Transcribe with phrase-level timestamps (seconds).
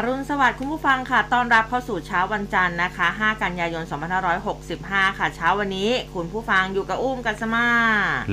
[0.00, 3.84] อรุณสวัสดิ์คุณผู้ฟังค่ะ ต้อนรับเข้าสู่เช้าวันจันทร์นะคะ 5 กันยายน
[4.50, 7.68] 2565 ค่ะ เช้าวันนี้คุณผู้ฟังอยู่กับอุ้มกัสมา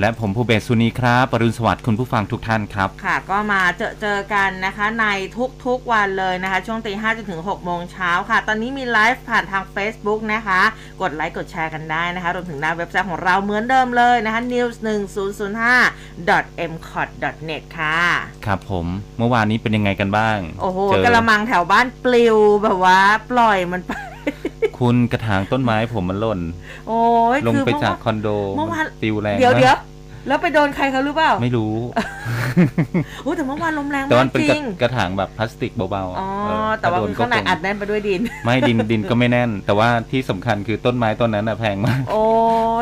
[0.00, 5.06] และผมภูเบศสุนีครับอรุณสวัสดิ์คุณผู้ฟังทุกท่านครับ ค่ะ ก็มาเจอเจอกันนะคะใน
[5.64, 10.60] ทุกๆวันเลยนะคะ ช่วงตีห้จนถึง6โมงเช้าค่ะ ตอนนี้มีไลฟ์ผ่านทาง Facebook นะคะ
[11.00, 15.52] กดไลค์กดแชร์กันได้นะคะ รวมถึงหน้าเว็บไซต์ของเราเหมือนเดิมเลยนะคะ news 1 0 0
[16.20, 17.08] 5 m c o t
[17.48, 17.98] net ค่ะ
[18.46, 18.86] ครับผม
[19.18, 22.98] เมื่อวานนี้เป็นยังไงกันบ้าง โอ้โหเจอกระมังแถวบ้านปลิวแบบว่า
[23.30, 23.92] ปล่อยมันไป
[24.78, 26.40] คุณกระถางต้นไม้ผมมันหล่น
[26.88, 26.98] โอ้
[27.36, 29.76] ยลงคือไปเมื่อจากวาน คอนโดเมื่อวานนปิวแรงเดี๋ยวมากเดี๋ยว
[30.28, 31.74] แล้วไปโดนใครเขาหรือเปล่า ไม่รู้
[33.22, 42.24] โอ้แต่เมื่อวานลมแรงแต่มามักนเป็นจกระริง กระถางแบบพลาสติกเบาๆอ๋อ เออแต่ว่าถ้โดคือข้างในก็คอัดแน่นไปด้วยดิน ไม่ดินดินก็ไม่แน่น แต่ว่าที่สำคัญคือต้นไม้ต้นนั้นอะแพงมาก โอ้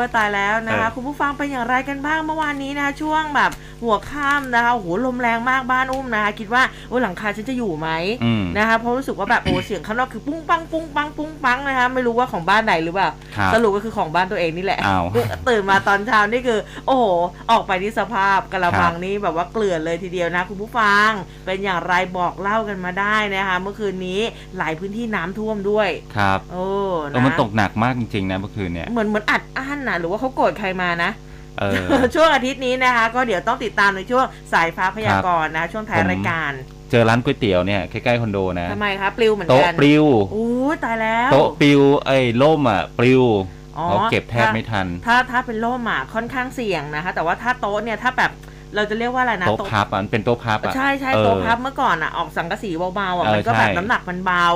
[0.03, 3.51] ยตายแล้วนะคะ เออ คุณผู้ฟังเป็นอย่างไรกันบ้างเมื่อวานนี้นะคะช่วงแบบ
[3.83, 7.89] หัวค่ำนะคะโอ้โหลมแรงมากบ้านอุ้มนะคะคิดว่าโอ้ยหลังคาฉันจะอยู่ไหม
[8.23, 15.05] อืม นะคะเพราะรู้สึกว่าแบบโอ้เสียงข้างนอกคือปุ้งปังปุ้งปังปุ้งปังนะคะไม่รู้ว่าของบ้านไหนหรือเปล่าครับสรุปก็คือของบ้านตัวเองนี่แหละอ้าว
[15.49, 17.05] ตื่นมาตอนเช้านี่คือ โอ้โห
[17.51, 21.09] ออกไปที่สภาพกระมังครับนี่แบบว่าเกลื่อนเลยทีเดียวนะคุณผู้ฟัง
[21.45, 24.21] เป็นอย่างไรบอกเล่ากันมาได้นะคะเมื่อคืนนี้
[24.57, 26.65] หลายพื้นที่น้ำท่วมด้วยครับโอ้
[27.11, 31.11] เออนะมันตกหนักมากจริงๆนะเมื่อคืนเนี่ยเหมือนเหมือนอัดอั้นนะหรือว่าเขาโกรธใครมานะ
[31.59, 36.51] เออช่วงอาทิตย์นี้นะคะ ก็เดี๋ยวต้องติดตามในช่วงสายฟ้าพยากรณ์นะช่วงท้ายผมรายการ
[36.91, 48.31] เจอร้านก๋วยเตี๋ยวเนี่ยใกล้ๆคอนโดนะทำไมคะปลิวเหมือนโต๊ะกันปลิวโอ้ยตายแล้วโต๊ะปลิวไอ้ล่มอะปลิวอ๋อ เขาเก็บแทบถ้าไม่ทัน ถ้าถ้าเป็นร่มอะค่อนข้างเสี่ยงนะคะ แต่ว่าถ้าโต๊ะเนี่ยถ้าแบบ
[48.75, 54.47] เราจะเรียกว่าอะไรนะโต๊ะพับอะมันเป็นโต๊ะพับอะใช่ใช่เออโต๊ะพับเมื่อก่อนอะออกสังกะสีเบาๆอะเออมันก็แบบใช่น้ำหนักมันเบา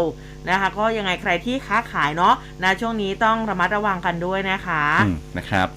[0.50, 5.68] นะคะ ก็ยังไงใครที่ค้าขายเนาะนะช่วงนี้ต้องระมัดระวังกันด้วยนะคะอืมนะครับ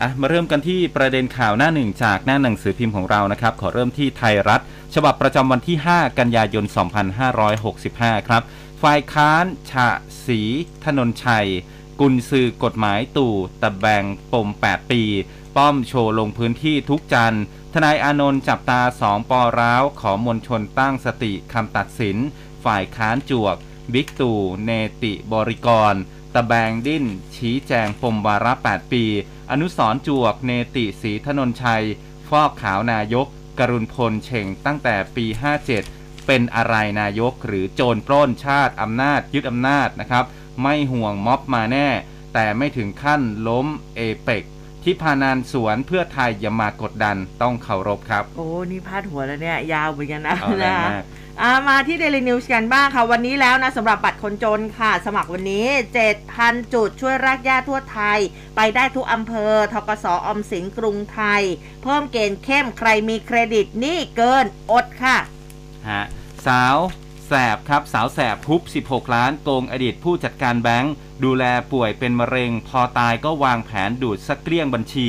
[0.00, 4.60] อะมาเริ่มกันที่ประเด็นข่าวหน้าหนึ่งจากหน้าหนังสือพิมพ์ของเรานะครับ ขอเริ่มที่ไทยรัฐ
[4.94, 6.64] ฉบับประจำวันที่ 5 กันยายน
[7.46, 8.42] 2565 ครับ
[8.82, 9.88] ฝ่ายค้านฉะ
[10.26, 10.40] สี
[10.84, 11.46] ถนนชัย
[12.00, 15.02] กุลซือกฎหมายตู่ตะแบงปม 8 ปี
[15.56, 17.44] ป้อมโชว์ลงพื้นที่ทุกจันทร์
[17.74, 22.16] ทนายอานนท์จับตาสองปอร้าว ขอมวลชนตั้งสติคำตัดสิน
[22.64, 23.56] ฝ่ายค้านจวก
[23.92, 24.70] บิ๊กตู่เน
[25.02, 25.94] ติบริกร
[26.34, 27.04] ตะแบงดิ้น
[27.36, 29.04] ชี้แจงปมวาระ 8 ปี
[29.50, 31.84] อนุสรจวก เนติศรีถนนชัย
[32.28, 33.26] ฟอกขาวนายก
[33.58, 35.26] กรุณพลเช่งตั้งแต่ปี
[35.76, 40.24] 57 เป็นอะไรนายกหรือโจรปล้นชาติอำนาจยึดอำนาจนะครับ
[40.62, 41.88] ไม่ห่วงม็อบมาแน่
[42.34, 43.66] แต่ไม่ถึงขั้นล้ม
[43.96, 44.44] เอเปก
[44.82, 51.04] ที่พานานสวนเพื่อไทยอย่ามากดดันต้องเคารพครับ โอ้นี่พาดหัวแล้วเนี่ย ยาวเหมือนกันนะเอาแรงนะมาก
[51.40, 55.66] อ่ามาที่ Daily News กันบ้างค่ะ วันนี้แล้วนะสำหรับบัตรคนจนค่ะ สมัครวันนี้
[56.16, 58.18] 7,000 จุดช่วยรากหญ้าทั่วไทย
[58.56, 61.42] ไปได้ทุกอำเภอทกสออมสินกรุงไทย
[61.82, 65.16] เพิ่มเกณฑ์เข้มใครมีเครดิตหนี่เกินอดค่ะ
[65.88, 66.02] ฮะ
[66.46, 66.76] สาว
[67.32, 75.08] แสบครับสาวแสบทุบ 16 ล้านโกงอดีตผู้จัดการแบงค์ดูแลป่วยเป็นมะเร็ง พอตายก็วางแผนดูดสักเกลี้ยงบัญชี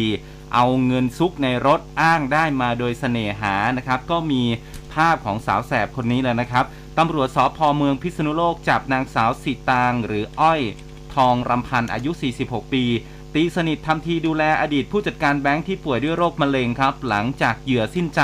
[0.53, 4.43] เอาเงินซุกในรถอ้างได้มาโดยเสน่หานะครับ ก็มี
[4.93, 6.65] ภาพของสาวแสบคนนี้แล้วนะครับ
[6.97, 10.61] ตำรวจสพเมืองพิษณุโลกจับนางสาวสิตางหรืออ้อย
[11.15, 12.11] ทองรำพันอายุ
[12.43, 12.85] 46 ปี
[13.36, 18.22] ตีสนิททำทีดูแลอดีตผู้จัดการแบงค์ที่ป่วยด้วยโรคมะเร็งครับ หลังจากเหยื่อสิ้นใจ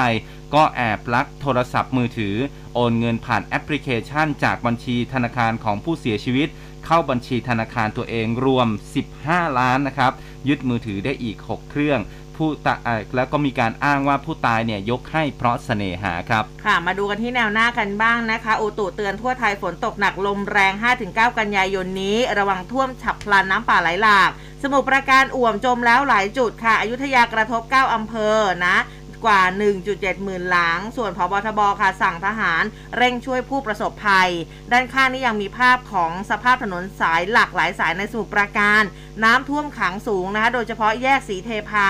[0.53, 2.35] ก็แอบลักโทรศัพท์มือถือ
[2.73, 6.47] โอนเงินผ่านแอปพลิเคชัน จากบัญชีธนาคารของผู้เสียชีวิต
[6.85, 8.67] เข้าบัญชีธนาคารตัวเองรวม
[9.13, 10.11] 15 ล้านนะครับ
[10.47, 11.99] ยึดมือถือได้อีก 6 เครื่อง
[12.37, 20.73] ผู้ตายแล้วก็มีการอ้างว่าผู้ตายเนี่ยยกให้เพราะเสน่หาครับ ค่ะ มาดูกันที่แนวหน้ากันบ้างนะคะอุตุเตือนทั่วไทยฝนตกหนักลมแรง
[21.05, 24.29] 5-9 กันยายนนี้ ระวังท่วมฉับพลันน้ำป่าไหลหลาก
[24.63, 28.77] สมุทรปราการอ่วมจมแล้วหลายจุดค่ะอยุธยากระทบ 9 อำเภอนะ
[29.25, 29.41] กว่า
[29.83, 32.63] 1.7 หมื่นหลัง ส่วนพบทบค่ะสั่งทหาร
[32.95, 34.29] เร่งช่วยผู้ประสบภัย
[34.71, 38.83] ด้านข้างนี้ยังมีภาพของสภาพถนนสายหลากหลายสายในสมุทรปราการ
[39.23, 41.89] น้ำท่วมขังสูงนะคะโดยเฉพาะแยกสีเทพา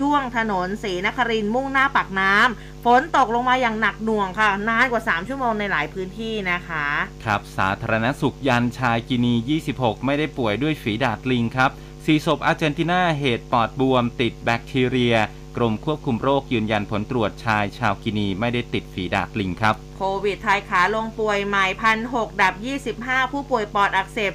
[0.00, 6.86] ช่วงถนนศรีนครินมุ่งหน้าปากน้ำฝนตกลงมาอย่างหนักหน่วงค่ะ นานกว่า 3 ชั่วโมงในหลายพื้นที่นะคะ
[7.24, 9.34] ครับ สาธารณสุขยันชายกินี
[9.72, 11.70] 26 ไม่ได้ป่วยด้วยฝีดาดลิงครับ
[12.04, 15.16] สีศพอาร์เจนตินาเหตุปอดบวมติดแบคทีเรีย
[15.56, 22.54] กรมควบคุมโรคยืนยันผลตรวจชายชาวกินีไม่ได้ติดฝีดาดลิงครับ โควิดไทยขาลงป่วยใหม่พันหดับ
[22.94, 24.32] 25 ผู้ป่วยปอดอักเสบ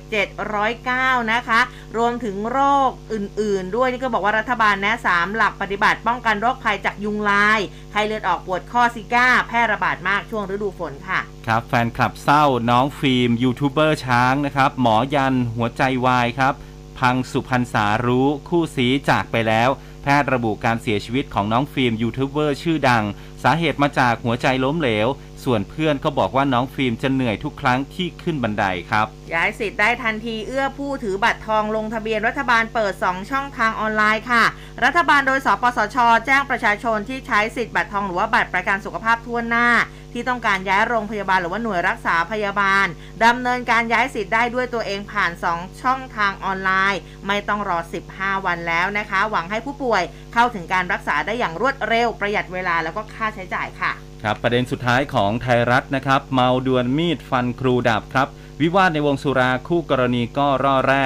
[0.63, 1.59] 709 นะคะ
[1.97, 7.59] รวมถึงโรคอื่น ๆ ด้วยนี่ก็บอกว่ารัฐบาลแนะ3หลักปฏิบัติป้องกันโรคภัยจากยุงลาย
[7.91, 16.53] ไข้เลือดออกปวดข้อซิก้า แพร่ระบาดมากช่วงฤดูฝนค่ะ ครับแฟนคลับเศร้าน้องฟิล์มยูทูบเบอร์ช้างนะครับ หมอยันหัวใจวายครับ
[16.99, 19.69] พังสุพรรณสารู้คู่สีจากไปแล้ว
[20.03, 23.03] แพทย์ระบุการเสียชีวิตของน้องฟิล์มยูทูบเบอร์ชื่อดัง
[23.43, 25.07] สาเหตุมาจากหัวใจล้มเหลว
[25.43, 34.43] ส่วนเพื่อนก็บอกว่าน้องฟิล์มจะเหนื่อยทุกครั้งที่ขึ้นบันไดครับ ย้ายสิทธิ์ได้ทันทีเอื้อผู้ถือบัตรทองลงทะเบียนรัฐบาลเปิด 2 ช่องทางออนไลน์ค่ะ
[34.83, 39.67] รัฐบาลโดยสปสช แจ้งประชาชนที่ใช้สิทธิ์บัตรทองหรือว่าบัตรประกันสุขภาพทั่วหน้า
[40.13, 42.87] ที่ต้องการย้ายโรงพยาบาลหรือว่าหน่วยรักษาพยาบาล
[43.25, 47.77] ดำเนินการย้ายสิทธิ์ได้ด้วยตัวเองผ่าน 2 ช่องทางออนไลน์ ไม่ต้องรอ
[48.13, 50.03] 15 วันแล้วนะคะ หวังให้ผู้ป่วย
[50.33, 53.91] เข้าถึงการรักษาได้อย่างรวดเร็ว ประหยัดเวลาแล้วก็ค่าใช้จ่ายค่ะ
[54.23, 58.27] ครับประเด็นสุดท้ายของไทยรัฐนะครับ เมาดวลมีดฟันครูดับครับ
[58.61, 61.05] วิวาทในวงสุราคู่กรณีก็ร่อแร่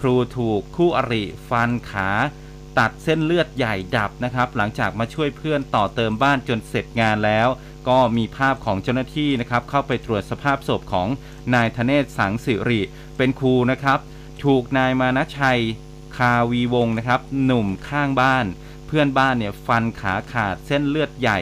[0.00, 2.10] ครูถูกคู่อริฟันขา
[2.78, 7.48] ตัดเส้นเลือดใหญ่ดับนะครับ หลังจากมาช่วยเพื่อนต่อเติมบ้านจนเสร็จงานแล้ว
[7.88, 11.08] ก็มีภาพของเจ้าหน้าที่นะครับเข้าไปตรวจสภาพศพของ
[11.54, 12.80] นายธเนศสังสิริ
[13.16, 13.98] เป็นครูนะครับ
[14.44, 15.60] ถูกนายมานะชัย
[16.16, 18.46] คาวีวงศ์นะครับ หนุ่มข้างบ้าน
[18.86, 21.38] เพื่อนบ้านเนี่ยฟันขาขาดเส้นเลือดใหญ่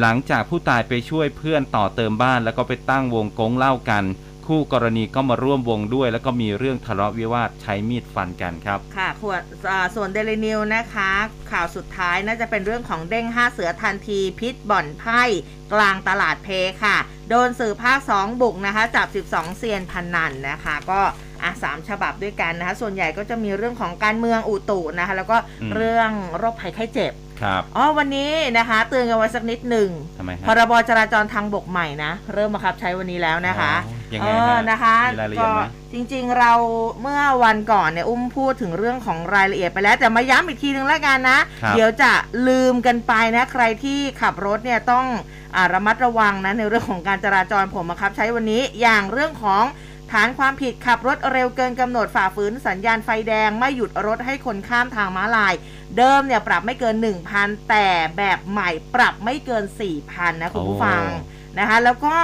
[0.00, 4.04] หลังจากผู้ตายไปช่วยเพื่อนต่อเติมบ้าน แล้วก็ไปตั้งวงกงเล่ากัน
[4.46, 11.10] คู่กรณีก็มาร่วมวงด้วย แล้วก็มีเรื่องทะเลาะวิวาทใช้มีดฟันกันครับ ค่ะขวดอ่าส่วนเดลินิวนะคะ
[11.52, 15.22] ข่าวสุดท้ายน่าจะเป็นเรื่องของเด้งห้าเสือทันที พิษบ่อนไพ่
[15.72, 16.48] กลางตลาดเพ
[16.84, 16.96] ค่ะ
[17.30, 21.00] โดนสื่อภาค 2 บุกนะคะ จับ 12 เซียนพนันนะคะ ก็
[21.42, 29.88] อะสามฉบับด้วยกันนะคะ ส่วนใหญ่ก็จะมีเรื่องของการเมืองอุตุนะคะ แล้วก็อืมเรื่องโรคภัยไข้เจ็บ ครับอ๋อวันนี้นะคะเตือนกันไว้สักนิดหนึ่ง
[30.18, 35.62] ทำไมฮะพรบจราจรทางบกใหม่นะ เริ่มบังคับใช้วันนี้แล้วนะคะอ๋อยังเอไงอฮะนะคะมีรายละเอียดไหม
[35.92, 36.52] จริงๆเรา
[37.02, 42.12] เมื่อวันก่อนเนี่ยอุ้มพูดถึงเรื่องของรายละเอียดไปแล้ว แต่มาย้ำอีกทีนึงแล้วกันนะครับเดี๋ยวจะ
[42.48, 45.06] ลืมกันไปนะใครที่ขับรถเนี่ยต้อง
[45.56, 49.64] อาระมัดระวังนะในเรื่องของการจราจรผมบังคับใช้วันนี้อย่างเรื่องของ
[50.12, 55.54] ฐานความผิดขับรถเร็วเกินกำหนดฝ่าฝืนสัญญาณไฟแดงไม่หยุดรถให้คนข้ามทางม้าลาย
[55.96, 56.96] เดิมเนี่ยปรับไม่เกิน
[57.32, 59.64] 1,000 แต่แบบใหม่ปรับไม่เกิน
[60.02, 61.02] 4,000 นะคุณผู้ฟัง
[61.58, 62.16] นะคะแล้วก็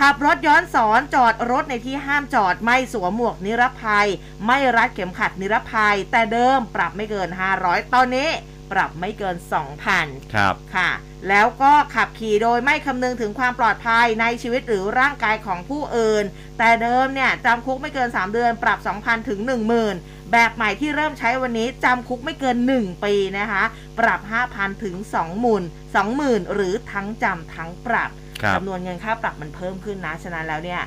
[0.00, 4.08] ขับรถย้อนสอนจอดรถในที่ห้ามจอดไม่สวมหมวกนิรภัย
[4.46, 7.28] ไม่รัดเข็มขัดนิรภัย แต่เดิมปรับไม่เกิน
[7.62, 8.28] 500 ตอนนี้
[8.72, 9.36] ปรับไม่เกิน
[9.84, 10.90] 2,000ครับค่ะ
[11.28, 16.24] แล้วก็ขับขี่โดยไม่คำนึงถึงความปลอดภัยในชีวิตหรือร่างกายของผู้อื่น
[16.58, 19.40] แต่เดิมเนี่ยจำคุกไม่เกิน 3 เดือนปรับ 2,000 ถึง
[19.86, 23.64] 10,000 แบบใหม่ที่เริ่มใช้วันนี้จำคุกไม่เกิน 1 ปีนะคะ
[23.98, 24.20] ปรับ
[24.52, 24.96] 5,000 ถึง
[25.42, 28.10] 20,000 20,000 หรือทั้งจำทั้งปรับ
[28.42, 30.82] ครับจำนวนเงินค่าปรับมันเพิ่มขึ้นนะ ฉะนั้นแล้วเนี่ย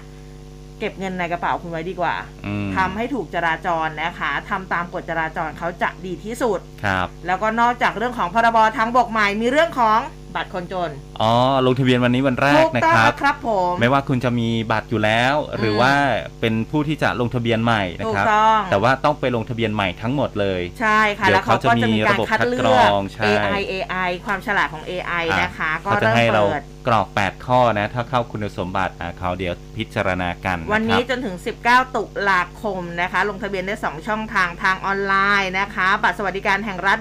[0.81, 9.99] เก็บเงินในกระเป๋าคุณไว้ดีกว่า อืมทำให้ถูกจราจรนะคะทำตามกฎจราจรเขาจะดีที่สุด ครับ แล้วก็นอกจากเรื่องของพรบทางบกใหม่มีเรื่องของ
[10.35, 10.91] บัตรคนจน
[11.21, 11.31] อ๋อ
[11.65, 15.93] ลงทะเบียนวันนี้วันแรกถูกนะต้องครับ ครับผม ไม่ว่าคุณจะมีบัตรอยู่แล้ว หรือว่า
[16.41, 31.35] เป็นผู้ที่จะลงทะเบียนใหม่นะถูกครับต้องแต่ว่าต้องไปลงทะเบียนใหม่ทั้งหมดเลย ใช่ค่ะเดี๋ยวแล้วเขาก็จะมีการเขาจะมีระบบคัดเลืคัดกรอกองใช่ AI AI ความฉลาดของ AI อะนะคะ ก็เขาจะเริ่มให้เราเปิดกรอก 8 ข้อนะ ถ้าเข้าคุณสมบัติอะเขาเดี๋ยวพิจารณากันนะวันนี้ครับจนถึง
[31.65, 36.99] 19 ตุลาคมนะคะ ลงทะเบียนได้ 2 ช่องทางทางออนไลน์นะคะ บัตรสวัสดิการแห่งรัฐ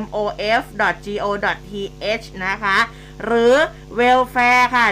[0.00, 1.46] .mof.go.th
[2.46, 2.78] นะคะ
[3.24, 3.54] หรือ
[3.98, 4.86] welfare ค่ะ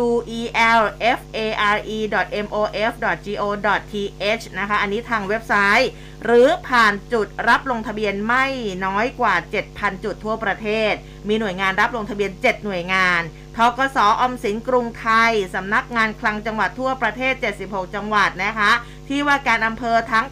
[0.00, 0.04] w
[0.38, 0.40] e
[0.80, 0.82] l
[1.18, 1.38] f a
[1.74, 1.98] r e
[2.46, 5.90] mof go th นะคะ อันนี้ทางเว็บไซต์
[6.24, 8.46] หรือผ่านจุดรับลงทะเบียนไม่
[8.86, 9.34] น้อยกว่า
[9.68, 10.92] 7,000 จุดทั่วประเทศ
[11.28, 13.22] มีหน่วยงานรับลงทะเบียน 7 หน่วยงาน
[13.56, 17.34] ทกสออมสินกรุงไทย สำนักงานคลังจังหวัดทั่วประเทศ
[17.64, 18.72] 76 จังหวัดนะคะ
[19.08, 20.26] ที่ว่าการอำเภอทั้ง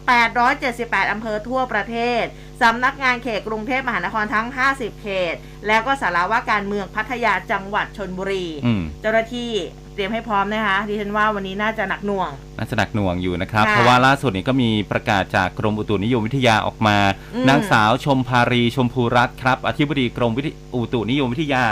[0.53, 2.23] 878 อำเภอทั่วประเทศ
[2.61, 5.35] สำนักงานเขตกรุงเทพมหานครทั้ง 50 เขต
[5.67, 9.51] แล้วก็สาราว่าการเมืองพัทยาจังหวัดชนบุรีอืมเจ้าหน้าที่
[9.93, 16.97] เตรียมให้พร้อมนะคะดิฉันว่าวันนี้น่าจะหนักหน่วง น่าจะหนักหน่วงอยู่นะครับค่ะเพราะว่าล่าสุดนี้ก็มีประกาศจากกรมอุตุนิยมวิทยาออกมา
[17.35, 21.65] อืมนางสาวชมภารีชมพูรัตน์ครับ อธิบดีกรมวิทอุตุนิยมวิทยา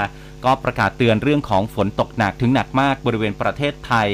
[0.45, 4.09] ก็ประกาศเตือนเรื่องของฝนตกหนักถึงหนักมากบริเวณประเทศไทย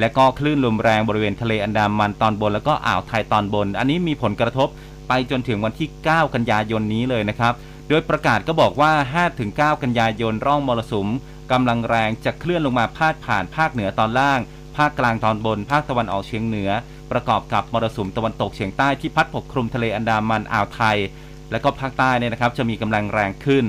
[0.00, 4.68] และก็คลื่นลมแรงบริเวณทะเลอันดามันตอนบน แล้วก็อ่าวไทยตอนบน อันนี้มีผลกระทบ
[5.12, 7.54] ไปจนถึงวันที่ 9 กันยายนนี้เลยนะครับ
[7.88, 8.92] โดยประกาศก็บอกว่า
[9.36, 11.08] 5-9 กันยายนร่องมรสุม
[11.52, 14.40] กำลังแรงจะเคลื่อนลงมาพาดผ่านภาคเหนือตอนล่าง
[14.76, 16.70] ภาคกลางตอนบน ภาคตะวันออกเฉียงเหนือ
[17.12, 20.96] ประกอบกับมรสุมตะวันตกเฉียงใต้ที่พัดปกคลุมทะเลอันดามันอ่าวไทย
[21.50, 23.64] และก็ภาคใต้เนี่ยนะครับ จะมีกำลังแรงขึ้น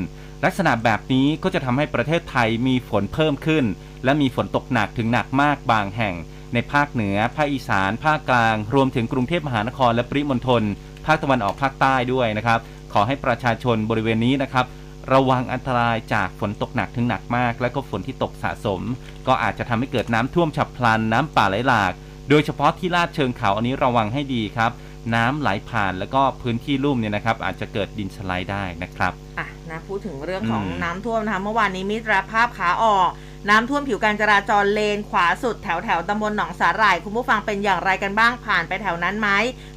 [0.45, 3.65] ลักษณะแบบนี้ก็จะทำให้ประเทศไทยมีฝนเพิ่มขึ้น
[4.03, 6.15] และมีฝนตกหนักถึงหนักมากบางแห่ง
[6.53, 10.63] ในภาคเหนือ ภาคอีสาน ภาคกลาง รวมถึงกรุงเทพมหานครและปริมณฑล
[11.05, 12.59] ภาคตะวันออกภาคใต้ด้วยนะครับ
[12.93, 14.65] ขอให้ประชาชนบริเวณนี้นะครับ
[15.13, 18.81] ระวังอันตรายจากฝนตกหนักถึงหนักมาก และก็ฝนที่ตกสะสม
[19.27, 21.93] ก็อาจจะทำให้เกิดน้ำท่วมฉับพลัน น้ำป่าไหลหลาก
[22.29, 24.71] โดยเฉพาะที่ลาดเชิงเขาอันนี้ระวังให้ดีครับ
[25.15, 33.09] น้ำไหลผ่านแล้วก็พื้นที่ลุ่มเนี่ยนะครับ อาจจะเกิดดินสไลด์ได้นะครับอะนะพูดถึงเรื่องของอืมน้ำท่วมนะคะเมื่อวานนี้มิตรภาพขาออก
[33.49, 39.29] น้ำท่วมผิวการจราจรเลน ขวาสุดแถวแถวตำบลหนองสาหร่าย คุณผู้ฟังเป็นอย่างไรกันบ้างผ่านไปแถวนั้นไหม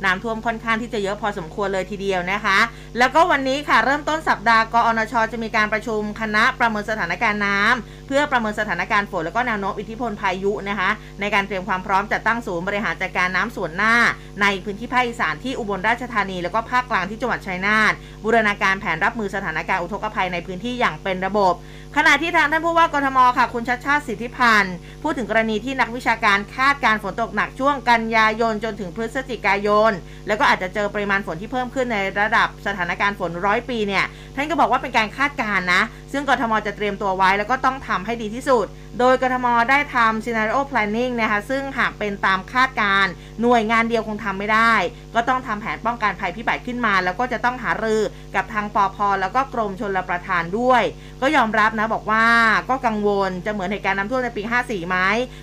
[0.05, 2.59] น้ำท่วมค่อนข้างที่จะเยอะพอสมควรเลยทีเดียวนะคะ
[2.99, 10.91] แล้วก็วันนี้ค่ะเริ่มต้นสัปดาห์กอนชจะมีการประชุมคณะประเมินสถานการณ์น้ำเพื่อประเมินสถานการณ์ฝนแล้วก็แนวโน้มอิทธิพลพายุนะคะ
[11.21, 13.95] ในการเตรียมความพร้อมจัดตั้งศูนย์บริหารจัดการน้ำส่วนหน้า
[14.43, 17.93] ในพื้นที่ภาคอีสานที่อุบลราชธานี แล้วก็ภาคกลางที่จังหวัดชัยนาท
[18.25, 21.55] บูรณาการแผนรับมือสถานการณ์อุทกภัยในพื้นที่อย่างเป็นระบบ
[21.99, 29.93] ขณะที่ทางท่านผู้ว่ากทมค่ะคุณชัดชาติสิทธิพันธ์พูดถึงกรณีที่นักวิชาการคาดการฝนตกหนักช่วงกันยายนจนถึงพฤศจิกายน
[30.27, 35.83] แล้วก็อาจจะเจอปริมาณฝนที่เพิ่มขึ้นในระดับสถานการณ์ฝนร้อยปีเนี่ยท่านก็บอกว่าเป็นการคาดการณ์นะ
[36.13, 38.67] ซึ่งกทมจะเตรียมตัวไว้แล้วก็ต้องทำให้ดีที่สุด
[38.99, 44.75] โดยกทมได้ทำ scenario planning นะคะซึ่งหากเป็นตามคาดการณ์หน่วยงานเดียวคงทำไม่ได้
[45.15, 48.03] ก็ต้องทำแผนป้องกันภัยพิบัติขึ้นมา แล้วก็จะต้องหารือ
[48.35, 50.83] กับทางปภแล้วก็กรมชลประทานด้วย
[51.23, 52.27] ก็ยอมรับนะบอกว่า
[52.71, 54.99] ก็กังวลจะเหมือนเหตุการณ์น้ำท่วมในปี 54ไหม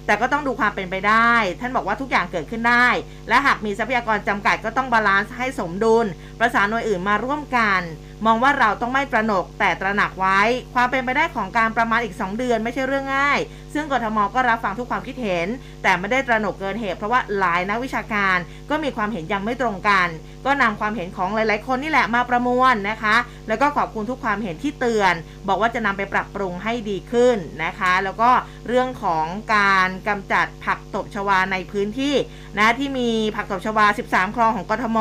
[0.05, 2.87] แต่ก็ต้องดูความเป็นไปได้ ท่านบอกว่าทุกอย่างเกิดขึ้นได้
[3.29, 6.05] และหากมีทรัพยากรจำกัดก็ต้อง balance ให้สมดุล
[6.39, 7.81] ประสานหน่วยอื่นมาร่วมกัน
[8.25, 10.39] มองว่าเราต้องไม่ตระหนกแต่ตระหนักไว้
[10.75, 13.39] ความเป็นไปได้ของการประมาณอีก 2 เดือนไม่ใช่เรื่องง่าย
[13.73, 15.47] ซึ่งกทมก็รับฟังทุกความคิดเห็น
[15.83, 18.37] แต่ไม่ได้ตระหนกเกินเหตุ เพราะว่าหลายนักวิชาการ
[18.69, 20.07] ก็มีความเห็นยังไม่ตรงกัน
[20.45, 23.15] ก็นำความเห็นของหลาย ๆ คนนี่แหละมาประมวลนะคะ
[23.47, 25.13] แล้วก็ขอบคุณทุกความเห็นที่เตือน
[25.47, 28.29] บอกว่าจะนำไปปรับปรุงให้ดีขึ้นนะคะ แล้วก็
[28.67, 29.25] เรื่องของ
[29.55, 32.15] การกำจัดผักตบชวาในพื้นที่
[32.57, 34.99] นะที่มีผักตบชวา 13 คลองของกทม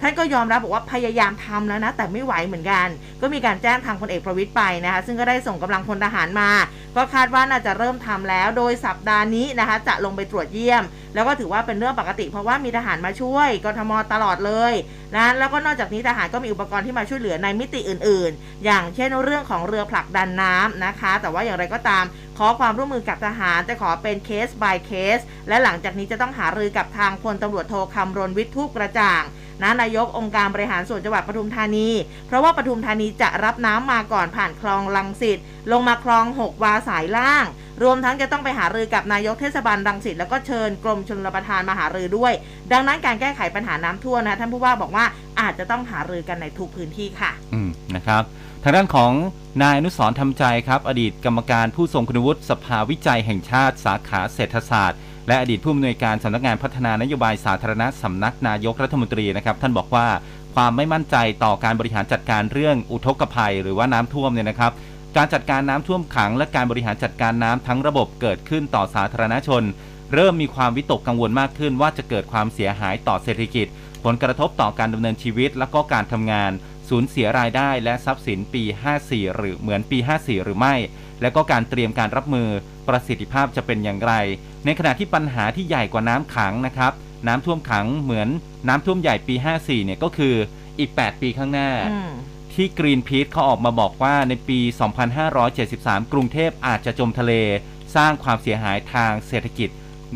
[0.00, 2.86] ท่านก็ยอมรับบอกว่าพยายามทำแล้วนะ แต่ไม่ไหวเหมือนกัน
[3.20, 6.50] ก็มีการแจ้งทางพลเอกประวิตยไปนะคะซึ่งก็ได้ส่งกำลังพลทหารมา
[6.96, 10.82] ก็คาดว่าน่าจะเริ่มทำแล้ว โดยสัปดาห์นี้นะคะ จะลงไปตรวจเยี่ยม
[11.14, 14.72] แล้วก็ถือว่าเป็นเรื่องปกติ เพราะว่ามีทหารมาช่วยกทมตลอดเลย
[15.16, 22.04] นะแล้วก็นอกจากนี้ทหารก็มีอุปกรณ์ที่มาช่วยเหลือในมิติอื่น ๆ อย่างเช่นเรื่องของเรือผลักดันน้ำนะคะ แต่ว่าอย่างไรก็ตาม
[22.38, 29.22] ขอความร่วมมือกับทหารจะขอเป็นเคส by เคสและหลังจากนี้จะต้องหารือกับทางพลตำรวจโทคำรณวิทย์ทูปกระจ่าง
[29.62, 31.88] นะนายกองค์การบริหารส่วนจังหวัดปทุมธานี
[32.26, 35.38] เพราะว่าปทุมธานีจะรับน้ำมาก่อนผ่านคลองลังสิต
[35.72, 37.46] ลงมาคลอง 6 วาสายล่าง
[37.82, 42.32] รวมทั้งจะต้องไปหารือกับนายกเทศบาลรังสิตแล้วก็เชิญกรมชลประทานมาหารือด้วย
[42.72, 45.04] ดังนั้นการแก้ไขปัญหาน้ำท่วมนะท่านผู้ว่าบอกว่า
[45.40, 48.22] อาจจะต้องหารือกันในทุกพื้นที่ค่ะ อืมนะครับ
[48.62, 49.12] ทางด้านของ
[49.62, 60.06] นายอนุสรณ์ทำใจครับ อดีตกรรมการผู้ทรงคุณวุฒิสภาวิจัยแห่งชาติสาขาเศรษฐศาสตร์ และอดีตผู้อำนวยการสำนักงานพัฒนานโยบายสาธารณะสำนักนายกรัฐมนตรีนะครับ ท่านบอกว่า
[60.54, 64.72] ความไม่มั่นใจต่อการบริหารจัดการเรื่องอุทกภัย หรือว่าน้ำท่วมเนี่ยนะครับ
[65.16, 69.62] การจัดการน้ำท่วมขัง และการบริหารจัดการน้ำทั้งระบบเกิดขึ้นต่อสาธารณชน
[70.14, 73.66] เริ่มมีความวิตกกังวลมากขึ้น ว่าจะเกิดความเสียหายต่อเศรษฐกิจ
[74.04, 76.52] ผลกระทบต่อการดำเนินชีวิต และก็การทำงาน
[76.88, 78.62] สูญเสียรายได้และทรัพย์สินปี
[79.00, 80.74] 54 หรือเหมือนปี 54 หรือไม่
[81.22, 82.48] และก็การเตรียมการรับมือ
[82.88, 84.12] ประสิทธิภาพจะเป็นอย่างไร
[84.64, 86.92] ในขณะที่ปัญหาที่ใหญ่กว่าน้ำขังนะครับ
[87.26, 88.28] น้ำท่วมขังเหมือน
[88.68, 90.34] น้ำท่วมใหญ่ปี 54 เนี่ยก็คือ
[90.78, 92.12] อีก 8 ปีข้างหน้าอืม
[92.54, 94.58] ที่กรีนพีทเขาออกมาบอกว่าในปี
[95.36, 97.32] 2573 กรุงเทพอาจจะจมทะเล
[97.96, 99.70] สร้างความเสียหายทางเศรษฐกิจ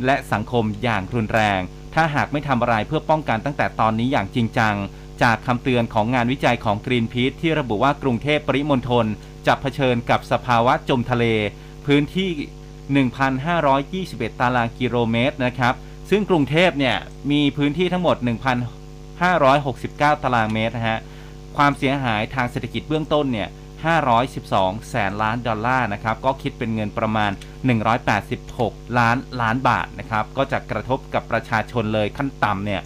[0.04, 1.60] และสังคมอย่างรุนแรง
[1.94, 4.74] ถ้าหากไม่ทำอะไรเพื่อป้องกันตั้งแต่ตอนนี้อย่างจริงจัง
[5.22, 9.06] จากคำเตือนของงานวิจัยของกรีนพีทที่ระบุว่ากรุงเทพปริมณฑล
[9.46, 11.24] จะเผชิญกับสภาวะจมทะเล
[11.86, 12.30] พื้นที่
[12.90, 15.74] 1,521 ตารางกิโลเมตรนะครับ
[16.10, 16.96] ซึ่งกรุงเทพเนี่ย
[17.30, 18.16] มีพื้นที่ทั้งหมด
[19.40, 20.98] 1,569 ตารางเมตรนะฮะ
[21.56, 23.48] ความเสียหายทางเศรษฐกิจเบื้องต้นเนี่ย
[24.18, 27.30] 512 แสนล้านดอลลาร์นะครับ ก็คิดเป็นเงินประมาณ
[28.14, 32.80] 186 ล้านล้านบาทนะครับ ก็จะกระทบกับประชาชนเลยขั้นต่ำเนี่ย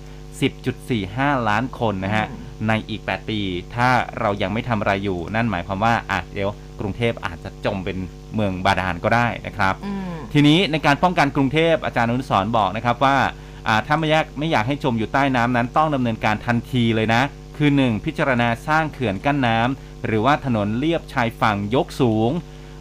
[0.70, 2.26] 10.45 ล้านคนนะฮะ
[2.68, 3.40] ในอีก 8 ปี
[3.74, 3.88] ถ้า
[4.20, 7.98] เรายังไม่ทำอะไรอยู่ นั่นหมายความว่าอะเดี๋ยว กรุงเทพอาจจะจมเป็น
[8.34, 13.16] เมืองบาดาลก็ได้นะครับอืมทีนี้ในการป้องกันกรุงเทพอาจารย์อนุสรณ์บอกนะครับว่า
[13.68, 17.22] อ่าถ้าไม่อยากไม่อยากให้จมอยู่ใต้น้ำนั้นต้องดำเนินการทันทีเลยนะ
[17.56, 18.04] คือ 1.
[18.04, 22.30] พิจารณาสร้างเขื่อนกั้นน้ำหรือว่าถนนเลียบชายฝั่งยกสูง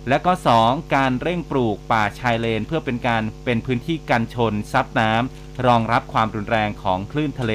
[0.09, 0.33] และก็
[0.63, 0.95] 2.
[0.95, 7.53] การเร่งปลูกป่าชายเลน เพื่อเป็นการเป็นพื้นที่กันชนซับน้ำรองรับความรุนแรงของคลื่นทะเล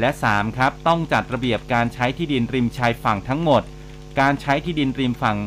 [0.00, 0.56] และ 3.
[0.56, 3.62] ครับต้องจัดระเบียบการใช้ที่ดินริมชายฝั่งทั้งหมด
[4.20, 5.38] การใช้ที่ดินริมฝั่ง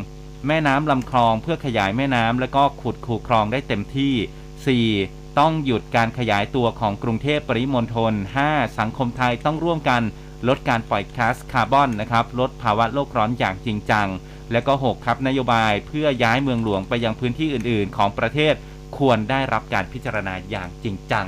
[0.47, 5.39] แม่น้ำลำคลองเพื่อขยายแม่น้ำและก็ขุดคูคลองได้เต็มที่ 4.
[5.39, 8.13] ต้องหยุดการขยายตัวของกรุงเทพปริมณฑล
[8.45, 8.77] 5.
[8.79, 10.01] สังคมไทยต้องร่วมกัน
[10.47, 14.07] ลดการปล่อยก๊าซคาร์บอนนะครับลดภาวะโลกร้อนอย่างจริงจัง
[14.51, 18.53] และก็ 6 ครับนโยบายเพื่อย้ายเมืองหลวงไปยังพื้นที่อื่น ๆ ของประเทศ
[18.97, 21.27] ควรได้รับการพิจารณาอย่างจริงจัง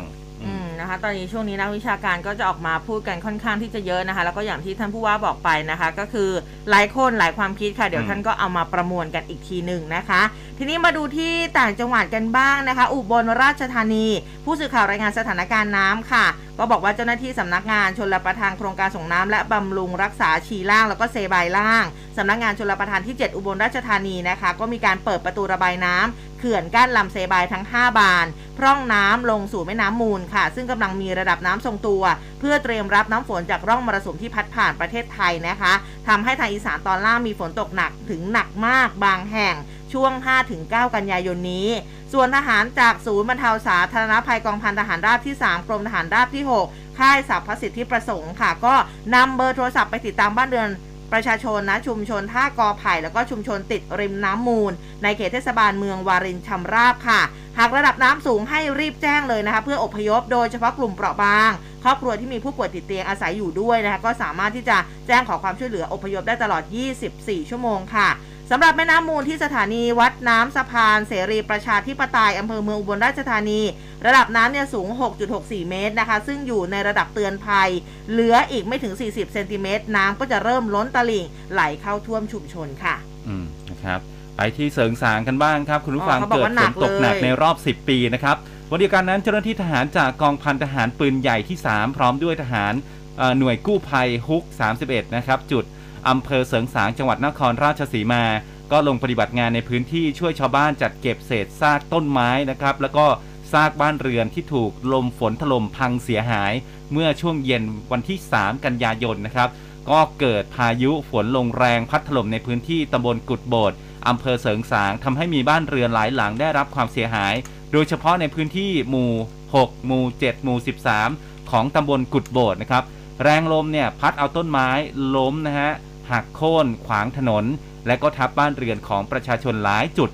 [0.87, 6.29] นะคะ ตอนนี้ช่วงนี้นักวิชาการก็จะออกมาพูดกันค่อนข้างที่จะเยอะนะคะ แล้วก็อย่างที่ท่านผู้ว่าบอกไปนะคะ ก็คือ
[6.69, 10.21] หลายคนหลายความคิดค่ะ เดี๋ยวอืมท่านก็เอามาประมวลกันอีกทีหนึ่งนะคะ
[10.57, 14.07] ทีนี้มาดูที่ต่างจังหวัดกันบ้างนะคะ อุบลราชธานี
[14.45, 16.25] ผู้สื่อข่าวรายงานสถานการณ์น้ำค่ะ
[16.59, 21.85] ก็บอกว่าเจ้าหน้าที่สำนักงานชลประทานโครงการส่งน้ำและบำรุงรักษาชีล่าง แล้วก็เซบายล่าง
[22.17, 28.25] สำนักงานชลประทานที่ 7 อุบลราชธานีนะคะ ก็มีการเปิดประตูระบายน้ำเขื่อนกั้นลำเซบายทั้ง 5 บาน
[28.57, 32.03] พร่องน้ำลงสู่แม่น้ำมูลค่ะ ซึ่งกำลังมีระดับน้ำทรงตัว
[32.39, 35.73] เพื่อเตรียมรับน้ำฝนจากร่องมรสุมที่พัดผ่านประเทศไทยนะคะ
[36.07, 39.55] ทำให้ทางอีสานตอนล่างมีฝนตกหนักถึงหนักมากบางแห่ง
[39.93, 40.11] ช่วง
[40.53, 41.69] 5-9 กันยายนนี้
[42.13, 48.75] ส่วนทหารจากศูนย์บรรเทาสาธารณภัยกองพันทหารราบที่ 3 กรมทหารราบที่ 6 ค่ายสัพพสิทธิประสงค์ค่ะ ก็
[49.15, 50.69] นำเบอร์โทรศัพท์ไปติดตามบ้านเรือน
[51.13, 54.71] ประชาชนนะชุมชนท่ากอไผ่แล้วก็ชุมชนติดริมน้ำมูล
[55.03, 57.21] ในเขตเทศบาลเมืองวารินชำราบค่ะ
[57.57, 61.51] หากระดับน้ำสูงให้รีบแจ้งเลยนะคะ เพื่ออพยพโดยเฉพาะกลุ่มเปราะบาง
[61.83, 66.63] ครอบครัวที่มีผู้ป่วยติดเตียงอาศัยอยู่ด้วยนะคะก็สามารถที่จะแจ้งขอความช่วยเหลืออพยพได้ตลอด
[67.07, 68.09] 24 ชั่วโมงค่ะ
[68.51, 73.61] สำหรับแม่น้ำมูลที่สถานีวัดน้ำสะพานเสรีประชาธิปไตยอำเภอเมืองอุบลราชธานี
[74.05, 74.87] ระดับน้ำเนี่ยสูง
[75.29, 77.69] 6.64 เมตรนะคะ ซึ่งอยู่ในระดับเตือนภัย
[78.11, 82.95] เหลืออีกไม่ถึง 40 เซนติเมตร น้ำก็จะเริ่มล้นตลิ่งไหลเข้าท่วมชุมชนค่ะ
[83.27, 83.99] อืมนะครับ
[84.37, 88.35] ไปที่เสริงสางกันบ้างครับ คุณผู้ฟังอ๋อเขาบอกเกิดว่าหนัฝกนตกหนักเลยในรอบ 10 ปีนะครับ
[88.69, 92.73] วันเดียวกันนั้นเจ้าหน้าที่ทหารจากกองพันทหารปืนใหญ่ที่ 3 พร้อมด้วยทหาร
[93.17, 94.43] เอ่อหน่วยกู้ภัยฮุก
[94.79, 95.63] 31 นะครับจุด
[96.09, 98.23] อำเภอเสริงสางจังหวัดนครราชสีมา
[98.71, 103.05] ก็ลงปฏิบัติงานในพื้นที่ช่วยชาวบ้านจัดเก็บเศษซากต้นไม้นะครับ แล้วก็
[103.51, 106.53] ซากบ้านเรือนที่ถูกลมฝนถล่มพังเสียหาย
[106.91, 109.49] เมื่อช่วงเย็นวันที่ 3 กันยายนนะครับ
[109.89, 113.73] ก็เกิดพายุฝนลงแรงพัดถล่มในพื้นที่ตำบลกุดโบด
[114.07, 117.33] อำเภอเสริงสางทำให้มีบ้านเรือนหลายหลังได้รับความเสียหาย
[117.71, 119.11] โดยเฉพาะในพื้นที่หมู่
[119.49, 120.57] 6 หมู่ 7 หมู่
[121.03, 122.83] 13 ของตำบลกุดโบดนะครับ
[123.23, 124.69] แรงลมเนี่ยพัดเอาต้นไม้
[125.15, 125.71] ล้มนะฮะ
[126.11, 127.45] หักโค่นขวางถนน
[127.87, 130.09] และก็ทับบ้านเรือนของประชาชนหลายจุด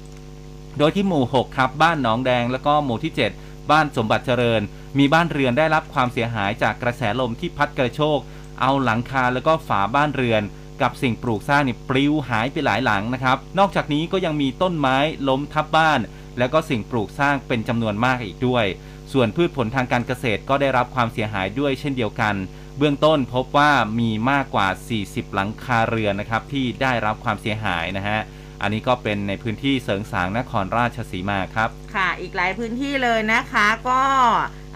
[0.77, 4.62] โดยที่หมู่ 6 ครับ บ้านหนองแดง แล้วก็หมู่ที่ 7 บ้านสมบัติเจริญ
[4.97, 8.19] มีบ้านเรือนได้รับความเสียหายจากกระแสลมที่พัดกระโชก
[8.62, 10.43] เอาหลังคาแล้วก็ฝาบ้านเรือน
[10.82, 15.99] กับสิ่งปลูกสร้างนี่ปลิวหายไปหลายหลังนะครับ นอกจากนี้ก็ยังมีต้นไม้ล้มทับบ้าน
[16.38, 18.65] แล้วก็สิ่งปลูกสร้างเป็นจำนวนมากอีกด้วย
[19.12, 22.36] ส่วนพืชผลทางการเกษตรก็ได้รับความเสียหายด้วยเช่นเดียวกัน
[22.77, 24.67] เบื้องต้นพบว่ามีมากกว่า
[25.01, 28.19] 40 หลังคาเรือนนะครับที่ได้รับความเสียหายนะฮะ
[28.62, 34.03] อันนี้ก็เป็นในพื้นที่เสริงสางนครราชสีมาครับ ค่ะ อีกหลายพื้นที่เลยนะคะก็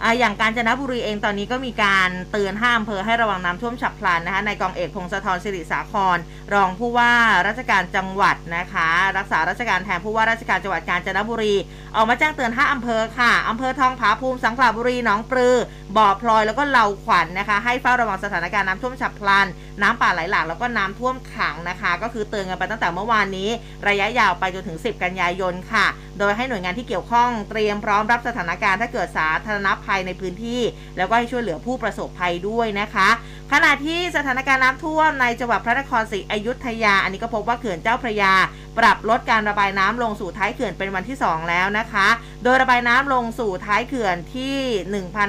[0.02, 6.18] อ่าอย่างกาญจนบุรีเองตอนนี้ก็มีการเตือนห้าอำเภอให้ระวังน้ำท่วมฉับพลันนะคะในกองเอกพงศธรสิริสาคร
[6.54, 7.12] รองผู้ว่า
[7.46, 11.54] ราชการจังหวัดนะคะ รักษาราชการแทนผู้ว่าราชการจังหวัดกาญจนบุรี
[11.96, 15.56] ออกมาแจ้งเตือนห้าอำเภอค่ะอำเภอทองผาภูมิสังขละบุรีหนองปลือ
[15.96, 19.46] บ่อพลอยแล้วก็เหล่าขวัญนนะคะ ให้เฝ้าระวังสถานการณ์น้ำท่วมฉับพลัน
[19.82, 23.48] น้ำป่าไหลหลากแล้วก็น้ำท่วมขังนะคะ ก็คือเตือนกันไปตั้งแต่เมื่อวานนี้
[23.88, 25.86] ระยะยาวไปจนถึง 10 กันยายนค่ะ
[26.18, 30.62] โดยให้หน่วยงานที่เกี่ยวข้องเตรียมพร้อมรับสถานการณ์ถ้าเกิดสาธารณภัยในพื้นที่
[30.96, 33.08] แล้วก็ให้ช่วยเหลือผู้ประสบภัยด้วยนะคะ
[33.52, 38.32] ขณะที่สถานการณ์น้ำท่วมในจังหวัดพระนครศรีอยุธยา อันนี้ก็พบว่าเขื่อนเจ้าพระยา
[38.78, 42.08] ปรับลดการระบายน้ำลงสู่ท้ายเขื่อนเป็นวันที่ 2 แล้วนะคะ
[42.44, 44.56] โดยระบายน้ำลงสู่ท้ายเขื่อนที่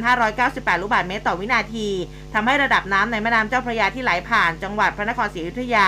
[0.05, 1.87] 1,598 ลูกบาศก์เมตรต่อวินาที
[2.33, 5.87] ทำให้ระดับน้ำในแม่น้ำเจ้าพระยาที่ไหลผ่านจังหวัดพระนครศรีอยุธยา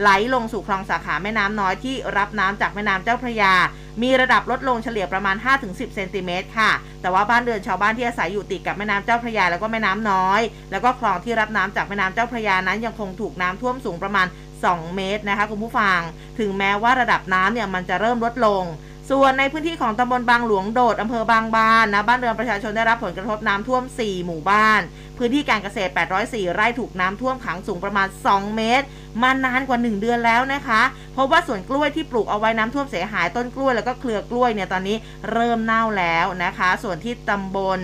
[0.00, 3.52] ไหลลงสู่คลองสาขาแม่น้ำน้อยที่รับน้ำจากแม่น้ำเจ้าพระยา
[4.02, 14.26] มีระดับลดลงเฉลี่ยประมาณ 5-10 เซนติเมตรค่ะ แต่ว่าบ้านเรือนชาวบ้านที่อาศัยอยู่ติดกับแม่น้ำเจ้าพระยาแล้วก็แม่น้ำน้อย แล้วก็คลองที่รับน้ำจากแม่น้ำเจ้าพระยานั้นยังคงถูกน้ำท่วมสูงประมาณ
[14.70, 15.98] 2 เมตรนะคะคุณผู้ฟัง
[16.38, 18.64] ถึงแม้ว่าระดับน้ำเนี่ยมันจะเริ่มลดลง
[19.10, 24.80] ส่วนในพื้นที่ของตำบลบางหลวงโดดอำเภอบางบานนะบ้านเรือนประชาชนได้รับผลกระทบน้ำท่วม 4 หมู่บ้าน
[25.24, 28.86] พื้นที่การเกษตร 804 ไร่ถูกน้ำท่วมขังสูงประมาณ 2 เมตร
[29.22, 30.82] มานานกว่า 1 เดือนแล้วนะคะ
[31.12, 34.96] เพราะว่าสวนกล้วยที่ปลูกเอาไว้น้ำท่วมเสียหายต้นกล้วยแล้วก็เครือกล้วยเนี่ยตอนนี้
[35.32, 37.80] เริ่มเน่าแล้วนะคะ ส่วนที่ตำบล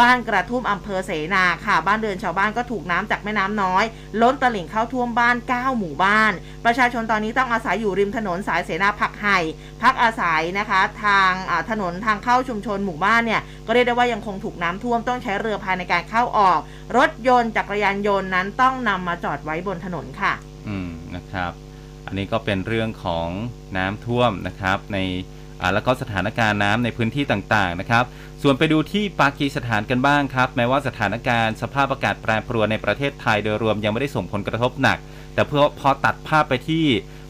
[0.00, 3.84] บ้านกระทุ่มอำเภอเสนาค่ะ บ้านเรือนชาวบ้านก็ถูกน้ำจากแม่น้ำน้อย
[4.20, 6.32] ล้นตลิ่งเข้าท่วมบ้าน 9 หมู่บ้าน
[6.64, 9.38] ประชาชนตอนนี้ต้องอาศัยอยู่ริมถนนสายเสนาผักไห่
[9.82, 11.32] พักอาศัยนะคะ ทาง
[11.70, 16.60] ถนนทางเข้าชุมชนหมู่บ้านเนี่ยก็เรียกได้ว่ายังคงถูกน้ำท่วมต้องใช้เรือพายในการเข้าออก
[16.96, 20.32] รถยนต์จักรยานยนต์นั้นต้องนำมาจอดไว้บนถนนค่ะ
[20.68, 21.52] อืมนะครับ
[22.06, 23.28] อันนี้ก็เป็นเรื่องของ
[23.76, 24.98] น้ำท่วมนะครับ ใน
[25.60, 28.04] อ่าแล้วก็สถานการณ์น้ำในพื้นที่ต่างๆนะครับ
[28.42, 34.98] ส่วนไปดูที่ปากีสถานกันบ้างครับ แม้ว่าสถานการณ์สภาพอากาศแปรปรวนในประเทศไทยโดยรวมยังไม่ได้ส่งผลกระทบหนัก
[35.34, 36.84] แต่เพื่อพอตัดภาพไปที่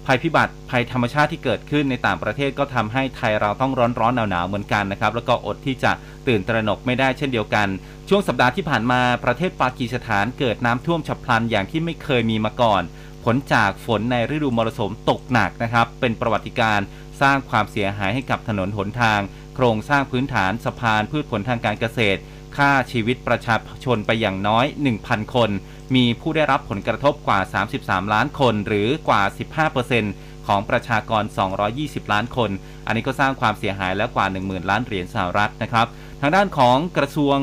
[0.07, 5.93] ภัยพิบัติภัยธรรมชาติที่เกิดขึ้นในต่างประเทศก็ทำให้ไทยเราต้องร้อนร้อนหนาวหนาวๆเหมือนกันนะครับแล้วก็อดที่จะ
[6.29, 7.69] ตื่นตระหนกไม่ได้เช่นเดียวกัน
[8.09, 12.83] ช่วงสัปดาห์ที่ผ่านมาประเทศปากีสถานเกิดน้ำท่วมฉับพลันอย่างที่ไม่เคยมีมาก่อน
[13.25, 16.81] ผลจากฝนในฤดูมรสุมตกหนักนะครับ เป็นประวัติการ
[17.21, 19.21] สร้างความเสียหายให้กับถนนหนทาง
[19.55, 22.21] โครงสร้างพื้นฐานสะพานพืชผลทางการเกษตร
[22.57, 24.67] ค่าชีวิตประชาชนไปอย่างน้อย
[25.01, 25.51] 1,000 คน
[25.95, 27.41] มีผู้ได้รับผลกระทบกว่า
[27.79, 29.23] 33 ล้านคน หรือกว่า
[29.85, 31.23] 15%ของประชากร
[31.69, 32.51] 220 ล้านคน
[32.87, 35.87] อันนี้ก็สร้างความเสียหายแล้วกว่า 10,000 ล้านเหรียญสหรัฐนะครับ
[36.21, 37.39] ทางด้านของกระทรวง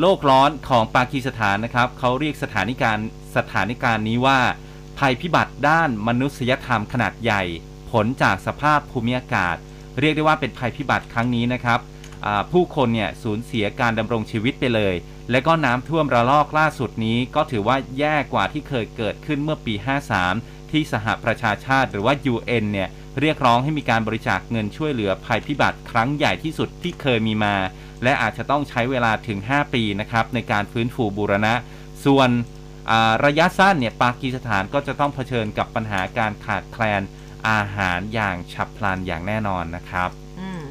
[0.00, 2.98] โลกร้อนของปากีสถานนะครับเขาเรียกสถานิการ
[3.36, 4.38] สถานิการนี้ว่า
[4.98, 7.42] ภัยพิบัติด้านมนุษยธรรมขนาดใหญ่
[7.90, 9.56] ผลจากสภาพภูมิอากาศ
[10.00, 11.80] เรียกได้ว่าเป็นภัยพิบัติครั้งนี้นะครับ
[12.52, 14.94] ผู้คนเนี่ยสูญเสียการดำรงชีวิตไปเลย
[15.30, 19.74] และก็น้ำท่วมระลอกล่าสุดนี้ ก็ถือว่าแย่กว่าที่เคยเกิดขึ้นเมื่อปี
[20.24, 22.88] 53 ที่สหประชาชาติหรือว่า UN เนี่ย
[23.20, 27.56] เรียกร้องให้มีการบริจาคเงินช่วยเหลือภัยพิบัติครั้งใหญ่ที่สุดที่เคยมีมา
[28.02, 31.54] และอาจจะต้องใช้เวลาถึง 5 ปีนะครับในการฟื้นฟูบูรณะ
[32.04, 32.30] ส่วน
[33.24, 37.02] ระยะสั้นเนี่ยปากีสถานก็จะต้องเผชิญกับปัญหาการขาดแคลน
[37.50, 40.10] อาหารอย่างฉับพลันอย่างแน่นอนนะครับ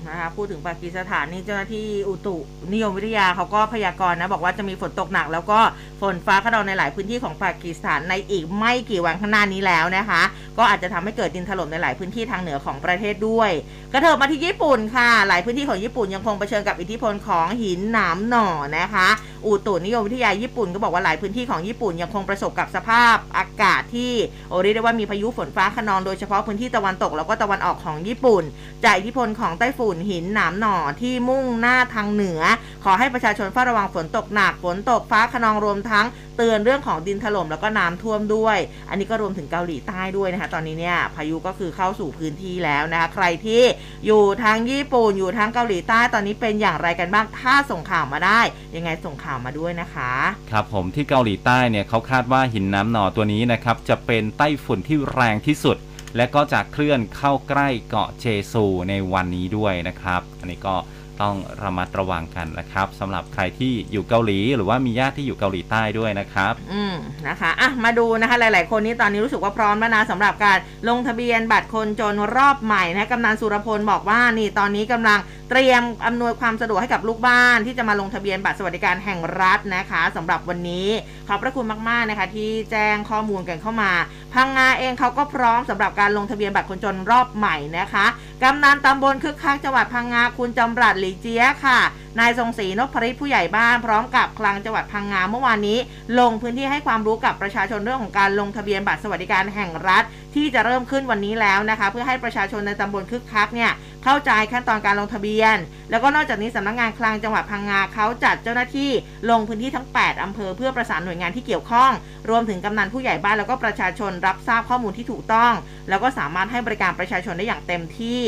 [0.10, 2.36] นะคะพูดถึงปากีสถานนี่เจ้าหน้าที่อุตุ
[2.74, 5.60] นิยมวิทยาเขาก็พยากรณ์นะบอกว่าจะมีฝนตกหนัก แล้วก็
[6.02, 10.22] ฝนฟ้าขนองในหลายพื้นที่ของปากีสถานในอีกไม่กี่วันข้างหน้านี้แล้วนะคะ
[10.58, 13.52] ก็อาจจะทำให้เกิดดินถล่มในหลายพื้นที่ทางเหนือของประเทศด้วย
[13.94, 19.08] กระเถิบมาที่ญี่ปุ่นค่ะ หลายพื้นที่ของญี่ปุ่นยังคงเผชิญกับอิทธิพลของหินหนามหน่อนะคะ
[19.46, 24.14] อุตุนิยมวิทยาญี่ปุ่นก็บอกว่าหลายพื้นที่ของญี่ปุ่นยังคงประสบกับสภาพอากาศที่
[24.50, 28.44] โอเรียกได้ว่ามีพายุฝนฟ้าขนองโดยเฉพาะพื้นที่ตะวันตกแล้วก็ตะวันออกของญี่ปุ่น
[28.84, 32.42] จากอิทธิพลของไต้ฝุ่นหินหนามหน่อที่มุ่งหน้าทางเหนือ
[32.84, 36.06] ขอให้ประชาชนเฝ้าระวังฝนตกหนักฝนตกฟ้าขนองรวมทั้ง
[36.38, 38.58] เตือนเรื่องของดินถล่มแล้วก็น้ำท่วมด้วย
[38.90, 43.64] อันนี้ก็รวมถึงเกาหลีใต้ด้วยนะคะ ตอนนี้เนี่ยพายุก็คือเข้าสู่พื้นที่แล้วนะคะใครที่
[44.06, 48.42] อยู่ทางญี่ปุ่นอยู่ทางเกาหลีใต้ตอนนี้เป็นอย่างไรกันบ้างถ้าส่งข่าวมาได้
[48.76, 50.12] ยังไงส่งข่าวมาด้วยนะคะ
[50.52, 55.78] ครับผมที่เกาหลีใต้เนี่ยเขาคาดว่าหินน้ำหน่อตัวนี้นะครับจะเป็นไต้ฝุ่นที่แรงที่สุด
[56.16, 60.76] และก็จะเคลื่อนเข้าใกล้เกาะเจซูในวันนี้ด้วยนะครับ อันนี้ก็
[61.22, 66.96] ต้องระมัดระวังกันนะครับสำหรับใครที่อยู่เกาหลี หรือว่ามีญาติที่อยู่เกาหลีใต้ด้วยนะครับ อืม
[67.28, 70.58] นะคะอะมาดูนะคะหลาย ๆ คนนี้ตอนนี้รู้สึกว่าพร้อมแล้วนะสำหรับการ
[70.90, 80.88] ลงทะเบียนบัตรคนจนรอบใหม่นะกำนันสุรพลบอกว่านี่ตอนนี้กำลังเตรียมอำนวยความสะดวกให้กับลูกบ้าน ที่จะมาลงทะเบียนบัตรสวัสดิการแห่งรัฐนะคะสำหรับวันนี้
[81.28, 83.92] ขอบพระคุณมาก ๆ นะคะ ที่แจ้งข้อมูลกันเข้ามา
[84.34, 88.06] พังงาเองเขาก็พร้อมสำหรับการลงทะเบียนบัตรคนจนรอบใหม่นะคะ
[88.44, 91.80] กำนันตำบลคึกคักจังหวัดพังงาคุณจำรัดหยเจียค่ะ
[92.20, 95.78] นายทรงศรีนพพริตผู้ใหญ่บ้านพร้อมกับคลังจังหวัดพังงาเมื่อวานนี้
[96.20, 100.04] ลงพื้นที่ให้ความรู้กับประชาชนเรื่องของการลงทะเบียนบัตรสวัสดิการแห่งรัฐ
[100.36, 103.72] ที่จะเริ่มขึ้นวันนี้แล้วนะคะ เพื่อให้ประชาชนในตำบลคึกคักเนี่ย
[104.04, 105.58] เข้าใจขั้นตอนการลงทะเบียน
[105.92, 108.92] แล้วก็นอกจากนี้สำนักงานคลังจังหวัดพังงาเขาจัดเจ้าหน้าที่
[109.30, 111.92] ลงพื้นที่ทั้ง 8อำเภอเพื่อประสานหน่วยงานที่เกี่ยวข้อง
[112.30, 115.54] รวมถึงกำนันผู้ใหญ่บ้านแล้วก็ประชาชนรับทราบข้อมูลที่ถูกต้อง
[115.90, 118.22] แล้วก็สามารถให้บริการประชาชนได้อย่างเต็มที่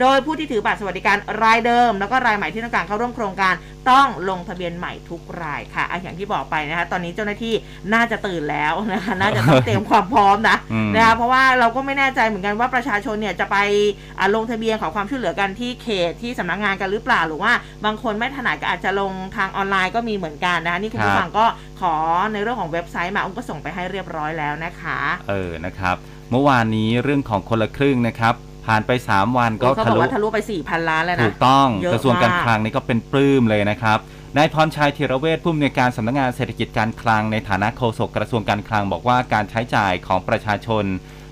[0.00, 3.54] โดยผู้ที่ถือบัตรสวัสดิการรายเดิม แล้วก็รายใหม่ที่ต้องการเข้าร่วมโครงการ
[3.90, 7.54] ต้องลงทะเบียนใหม่ทุกรายค่ะอะอย่างที่บอกไปนะคะ ตอนนี้เจ้าหน้าที่
[7.94, 13.56] น่าจะตื่นแล้วนะคะ น่าจะต้องเตรียมความพร้อมนะอืมนะคะ เพราะว่าเราก็ไม่แน่ใจเหมือนกันว่าประชาชนเนี่ยจะไป
[14.20, 17.52] อะลงทะเบียนขอความช่วยเหลือกันที่เขตที่สำนักงานกันหรือเปล่า หรือว่า
[17.84, 21.46] บางคนไม่ถนัดก็อาจจะลงทางออนไลน์ก็มีเหมือนกันนะคะนี่คุณผู้ครับฟังก็
[21.80, 21.94] ขอ
[22.32, 25.96] ในเรื่องของเว็บไซต์มาอุ้มก็ส่งไปให้เรียบร้อยแล้วนะคะ เออ นะครับ
[26.30, 28.34] เมื่อวานนี้เรื่องของคนละครึ่งนะครับ
[28.66, 33.98] ผ่านไป 3 วันก็เขาทะบอกลุว่าทะลุไป4,000ล้านแล้วนะถูกต้องเยอะกระทรวงการมากคลังนี่ก็เป็นปลื้มเลยนะครับ
[34.36, 40.84] นายพรชัยธีรเวชผู้อำนวยการสำนักงานเศรษฐกิจการคลังในฐานะโฆษกกระทรวงการคลังบอกว่าการใช้จ่ายของประชาชน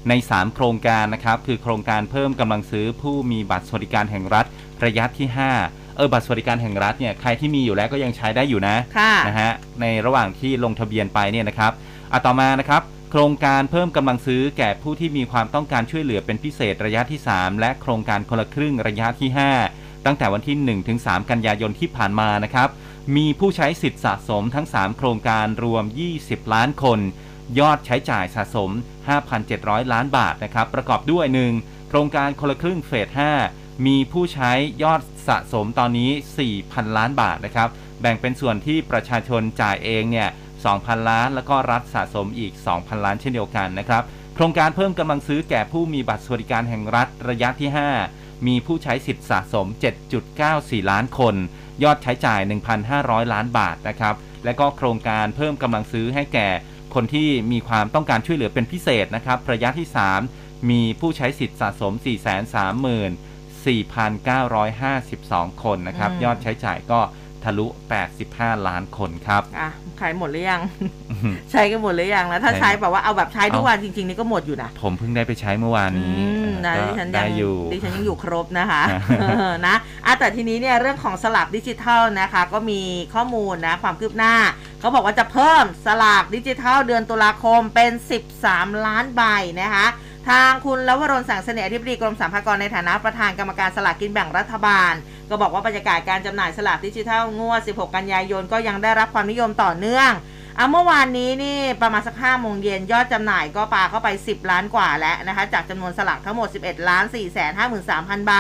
[0.09, 4.47] ใน 3 โครงการนะครับ คือโครงการเพิ่มกำลังซื้อผู้มีบัตรสวัสดิการแห่งรัฐ
[4.85, 5.29] ระยะที่
[5.63, 11.73] 5 เออบัตรสวัสดิการแห่งรัฐเนี่ยใครที่มีอยู่แล้วก็ยังใช้ได้อยู่นะค่ะนะฮะในระหว่างที่ลงทะเบียนไปเนี่ยนะครับ
[12.13, 19.31] อะต่อมานะครับโครงการเพิ่มกำลังซื้อแก่ผู้ที่มีความต้องการช่วยเหลือเป็นพิเศษระยะที่ 3 และโครงการคนละครึ่งระยะที่
[19.69, 22.69] 5 ตั้งแต่วันที่1ถึง3กันยายนที่ผ่านมานะครับ
[23.17, 25.85] มีผู้ใช้สิทธิ์สะสมทั้ง 3 โครงการรวม
[26.19, 26.99] 20 ล้านคน
[27.59, 28.71] ยอดใช้จ่ายสะสม
[29.31, 31.27] 5,700 ล้านบาทนะครับ ประกอบด้วย
[31.59, 33.09] 1 โครงการคนละครึ่งเฟส
[33.49, 36.11] 5 มีผู้ใช้ยอดสะสมตอนนี้
[36.53, 37.69] 4,000 ล้านบาทนะครับ
[38.01, 40.29] แบ่งเป็นส่วนที่ประชาชนจ่ายเองเนี่ย
[40.73, 44.03] 2,000 ล้าน แล้วก็รัฐสะสมอีก 2,000 ล้านเช่นเดียวกันนะครับ
[44.35, 47.71] โครงการเพิ่มกำลังซื้อแก่ผู้มีบัตรสวัสดิการแห่งรัฐระยะที่
[48.09, 49.67] 5 มีผู้ใช้สิทธิ์สะสม
[50.29, 51.35] 7.94 ล้านคน
[51.83, 52.41] ยอดใช้จ่าย
[52.87, 56.49] 1,500 ล้านบาทนะครับ และก็โครงการเพิ่มกำลังซื้อให้แก่
[56.95, 59.89] คนที่มีความต้องการช่วยเหลือเป็นพิเศษนะครับ ระยะที่
[60.29, 61.93] 3 มีผู้ใช้สิทธิ์สะสม
[65.53, 67.01] 434,952 คนนะครับอืมยอดใช้จ่ายก็
[67.45, 67.67] ทะลุ
[68.17, 70.61] 85 ล้านคนครับอะ ขายหมดหรือยัง
[71.51, 79.75] ใช้กันหมดหรือยังแล้วถ้าใช่ใช้แบบว่าเอาแบบใช้ทุกเอาวันจริงๆนี่ก็หมดอยู่นะผมเพิ่งได้ไปใช้เมื่อวานนี้อืมนะก็ดิฉันยัได้งอยู่ดิฉันยังอยู่ครบนะคะอ่าเออนะ
[80.07, 82.81] อะแต่ทีนี้เนี่ยเรื่องของสลากดิจิทัลนะคะ ก็มี
[83.15, 84.35] ข้อมูลนะความคืบหน้า
[84.81, 87.93] เขาบอกว่าจะเพิ่มสลากดิจิทัลเดือนตุลาคมเป็น
[88.41, 89.23] 13 ล้านใบ
[89.61, 89.87] นะคะ
[90.29, 94.93] ทางคุณลวรนสังเสน่ห์อธิบดีกรมสรรพากรในฐานะประธานกรรมการสลากกินแบ่งรัฐบาล
[95.31, 100.11] ก็บอกว่าบรรยากาศการจำหน่ายสลากดิจิทัลงวด 16 กันยายนก็ยังได้รับความนิยมต่อเนื่อง
[100.57, 108.33] เอะเมื่อวานนี้นี่ประมาณสัก5โมงเย็นยอดจำหน่ายก็ปาเข้าไป 10 ล้านกว่าแล้วนะคะ จากจำนวนสลากทั้งหมด 11 ล้าน 4 5 3 0 0 0 ใบ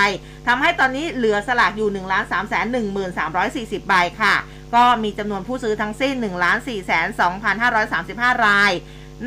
[0.46, 4.34] ทำให้ตอนนี้เหลือสลากอยู่1ล้าน3 1 3 4 0 ใบค่ะ
[4.74, 6.70] ก็มีจำนวนผู้ซื้อทั้งสิ้น1ล้าน4 2
[7.44, 7.52] 5
[7.92, 8.72] 3 5 ราย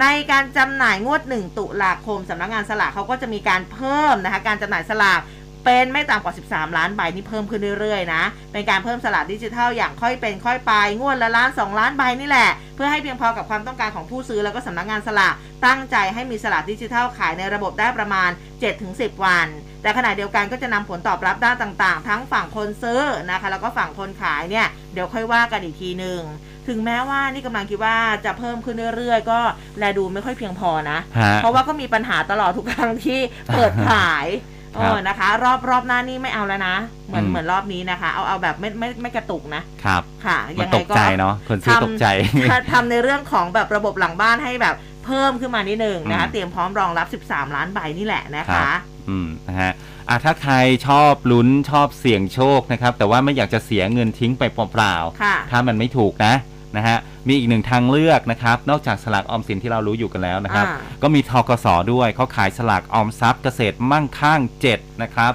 [0.01, 5.19] ในการจำหน่ายงวด 1 ตุลาคมสำนักงานสลากเขาก็จะมีการเพิ่มนะคะการจำหน่ายสลาก
[5.67, 15.33] เป็นไม่ต่ำกว่า 13 ล้านใบนี่เพิ่มขึ้นเรื่อยๆนะ เป็นการเพิ่มสลากดิจิทัลอย่างค่อยเป็นค่อยไป งวดละล้าน 2 ล้านใบนี่แหละ เพื่อให้เพียงพอกับความต้องการของผู้ซื้อแล้วก็สำนักงานสลาก
[15.65, 18.29] ตั้งใจให้มีสลากดิจิทัลขายในระบบได้ประมาณ
[18.77, 19.47] 7-10 วัน
[19.81, 23.01] แต่ขณะเดียวกันก็จะนำผลตอบรับด้านต่างๆ ทั้งฝั่งคนซื้อ
[23.31, 26.21] นะคะ แล้วก็ฝั่งคนขายเนี่ยเดี๋ยวค่อยว่ากันอีกทีหนึ่ง
[26.67, 29.39] ถึงแม้ว่านี่กำลังคิดว่าจะเพิ่มขึ้นเรื่อยๆ ก็
[29.79, 33.19] แลดูไม่ค่อยเพียงพอนะฮะเพราะว่าก็มีปัญหาตลอดทุกครั้งที่
[33.53, 36.75] เปิดขายค เอรับอนะคะ รอบรอบหน้านี่ไม่เอาแล้วนะ
[37.07, 42.05] เหมือนอืมเหมือนรอบนี้นะคะ เอาเอาแบบไม่ไม่ไม่กระตุกนะครับค่ะมัยันงไงตกก็ใจเนาะคนซื้อตกใจ
[42.51, 48.77] ทำทำในเรื่องของแบบระบบหลังบ้านให้แบบเพิ่มขึ้นมานิดหนึ่งนะคะอืมเตรียมพร้อมรองรับ 13 ล้านใบนี่แหละนะครัคะบ
[49.09, 49.71] อืมนะฮะ
[50.09, 50.55] อะถ้าใคร
[50.87, 56.33] ชอบลุ้นชอบเสี่ยงโชคนะครับ แต่ว่าไม่อยากจะเสียเงินทิ้งไปเปล่าค่ะๆถ้ามันไม่ถูกนะ
[56.75, 65.33] นะฮะมีอีกหนึ่งทางเลือกนะครับนอกจากสลากออมสินที่เรารู้อยู่กันแล้วนะครับ อ่า ก็มีทกสด้วยเขาขายสลากออมทรัพย์เกษตรมั่งคั่ง7นะครับ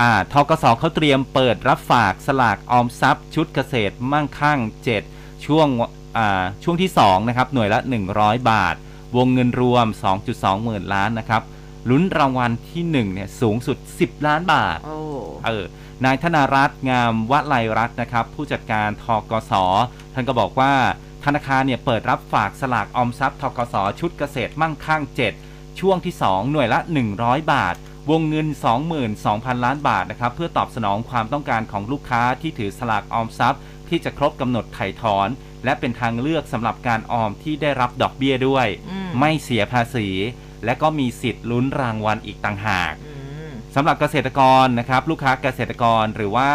[0.00, 4.58] อ่าทกสเขาเตรียมเปิดรับฝากสลากออมทรัพย์ ชุดเกษตรมั่งคั่ง
[5.02, 5.68] 7 ช่วง
[6.16, 7.78] อ่าช่วงที่2นะครับหน่วยละ
[8.14, 8.74] 100 บาท
[9.16, 9.86] วงเงินรวม
[10.24, 11.42] 2.2 หมื่นล้านนะครับ
[11.90, 14.96] ลุ้นรางวัลที่1เนี่ยสูงสุด 10 ล้านบาท โอ้
[15.46, 15.64] เออ
[16.04, 19.52] นายธนารัตน์งามวลัยรัตน์นะครับ ผู้จัดการทกส
[20.14, 20.72] ท่านก็บอกว่า
[21.24, 25.02] ธนาคารเนี่ยเปิดรับฝากสลากออมทรัพย์ทกสชุดเกษตรมั่งคั่ง
[25.40, 26.78] 7 ช่วงที่ 2 หน่วยละ
[27.16, 27.74] 100 บาท
[28.10, 28.48] วงเงิน
[29.06, 35.28] 22,000 ล้านบาทนะครับเพื่อตอบสนองความต้องการของลูกค้าที่ถือสลากออมทรัพย์ ที่จะครบกำหนดไถ่ถอน
[35.64, 40.08] และเป็นทางเลือกสำหรับการออมที่ได้รับดอกเบี้ยด้วยอืมไม่เสียภาษี
[40.64, 43.07] และก็มีสิทธิ์ลุ้นรางวัลอีกต่างหากอืม
[43.74, 46.50] สำหรับเกษตรกรนะครับ ลูกค้าเกษตรกรหรือว่า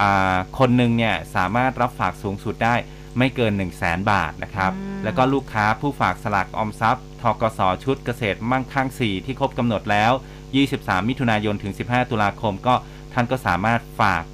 [0.00, 2.74] อาคนหนึ่งเนี่ยสามารถรับฝากสูงสุดได้
[3.18, 10.12] ไม่เกิน 1 0 0 0 0แบาทนะครับอืมแล้วก็ลูกค้าผู้ฝากสลากออมทรัพย์ทกสชุดเกษตรมั่งคั่ง 4 ที่ครบกำหนดแล้ว
[10.60, 12.74] 23 มิถุนายนถึง 15 ตุลาคมก็
[13.12, 14.24] ท่านก็สามารถฝาก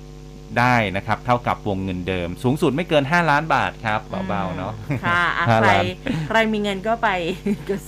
[0.60, 4.72] ได้นะครับ เท่ากับวงเงินเดิม สูงสุดไม่เกิน 5 ล้านบาทครับเบาๆเนาะ
[5.04, 5.84] ค่ะอะห้าใครล้าน
[6.28, 7.08] ใครมีเงินก็ไป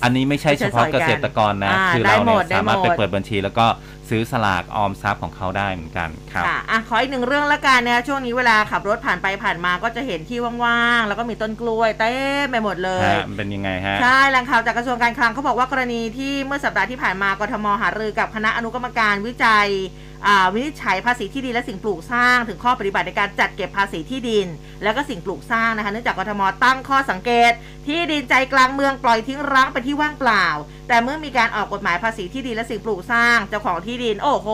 [0.04, 3.66] อันนี้ไม่ใช่เฉพาะเกษตรกรนะอ่าคือได้เราหมเนี่ยดได้สามารถหมไปดเปิดบัญชี แล้วก็
[4.08, 19.68] ซื้อสลากออมทรัพย์ของเขาได้เหมือนกันครับค่ะอะขออีกหนึ่งเรื่องละกันนะช่วงนี้เวลาขับรถผ่านไปผ่านมาก็จะเห็นที่ว่างๆ แล้วก็มีต้นกล้วยเต็มไปหมดเลยฮะมันเป็นยังไงฮะ ใช่แหล่งข่าวจากกระทรวงการคลังเขาบอกว่ากรณีที่เมื่อสัปดาห์ที่ผ่านมากทมหารือกับคณะอนุกรรมการวิจัย
[20.15, 20.15] อ่า
[20.54, 24.46] วินิจฉัยภาษีที่ดินและสิ่งปลูกสร้าง ถึงข้อปฏิบัติในการจัดเก็บภาษีที่ดิน
[24.82, 27.52] แล้วก็สิ่งปลูกสร้างนะคะเนื่องจากกทมตั้งข้อสังเกต
[27.86, 30.46] ที่ดินใจกลางเมืองปล่อยทิ้งร้างเป็นที่ว่างเปล่า
[30.88, 34.48] แต่เมื่อมีการออกกฎหมายภาษีที่ดินและสิ่งปลูกสร้างเจ้าของที่ดิน โอ้โห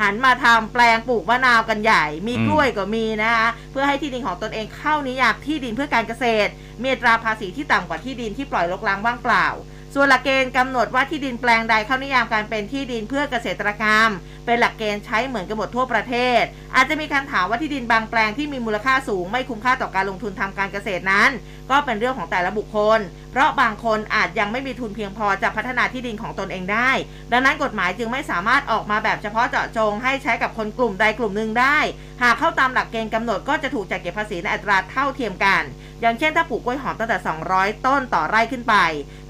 [0.00, 6.50] หันมาทำแปลงปลูกมะนาวกันใหญ่ มีกล้วยก็มีนะคะเพื่อให้ที่ดินของตนเองเข้านิยามที่ดินเพื่อการเกษตร
[6.82, 9.48] มีตราภาษีที่ต่ำกว่าที่ดินที่ปล่อยรกร้างว่างเปล่า
[9.94, 14.08] ส่วนหลักเกณฑ์กำหนดว่าที่ดินแปลงใดเข้านิยามการเป็นที่ดินเพื่อเกษตรกรรม
[14.46, 16.42] เป็นหลักเกณฑ์ใช้เหมือนกันหมดทั่วประเทศ
[16.74, 21.30] อาจจะมีการถามว่าที่ดินบางแปลงที่มีมูลค่าสูง ไม่คุ้มค่าต่อการลงทุนทำการเกษตรนั้น
[21.70, 23.00] ก็เป็นเรื่องของแต่ละบุคคล
[23.32, 26.90] เพราะบางคนอาจยังไม่มีทุนเพียงพอจะพัฒนาที่ดินของตนเองได้
[27.32, 31.78] ดังนั้นกฎหมายจึงไม่สามารถออกมาแบบเฉพาะเจาะจงให้ใช้กับคนกลุ่มใดกลุ่มหนึ่งได้
[32.22, 35.62] หากเข้าตามหลักเกณฑ์กำหนดก็จะถูกจัดเก็บภาษีในอัตราเท่าเทียมกัน
[36.00, 37.18] อย่างเช่นถ้าปลูกกล้วยหอมตั้งแต่
[37.52, 38.76] 200 ต้นต่อไร่ขึ้นไป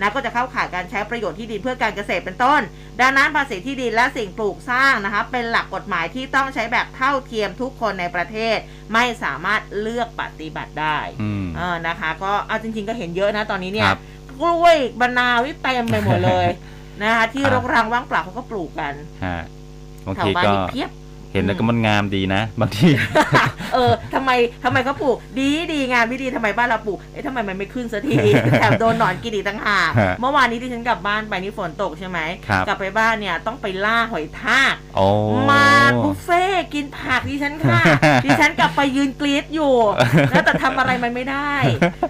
[0.01, 2.61] นะก็จะเข้าข่ายการใช้ประโยชน์ที่ดินเพื่อการเกษตรเป็นต้น
[3.01, 8.57] ดังนั้นภาษีที่ดินและสิ่งปลูกสร้างนะคะเป็นหลักกฎหมายที่ต้องใช้แบบเท่าเทียมทุกคนในประเทศ
[8.93, 14.01] ไม่สามารถเลือกปฏิบัติได้อืมเออนะคะ ก็เอาจริง ๆ ก็เห็นเยอะนะตอนนี้เนี่ยครับ
[14.41, 16.49] กล้วยบรรนาวนี่เต็มไปหมดเลย
[17.03, 19.39] นะคะที่ครับรกรังว่างเปล่าเขาก็ปลูกกันฮะ
[20.07, 20.91] บางแถวทีบ้านก็นี่เพียบ
[21.33, 22.89] เห็นแล้วก็มันงามดีนะบางที
[23.75, 24.31] เออทำไม
[24.65, 28.17] ทำไมเขาปลูก ดีดีงานไม่ดีทำไมบ้านเราปลูกเอ๊ะทำไมมันไม่ขึ้นสักที
[28.61, 35.07] แถมโดนหนอนกินอีกต่างหากฮะเมื่อวานนี้ที่ฉันกลับบ้านไปนี่ฝนตกใช่ไหมครับกลับไปบ้านเนี่ยต้องไปล่าหอยทากโอ้
[35.51, 35.67] มา
[36.03, 37.81] บุฟเฟ่ต์กินผักดิฉันค่ะ
[38.25, 39.75] ดิฉันกลับไปยืนกรี๊ดอยู่
[40.31, 41.53] แล้วแต่ทำอะไรมันไม่ได้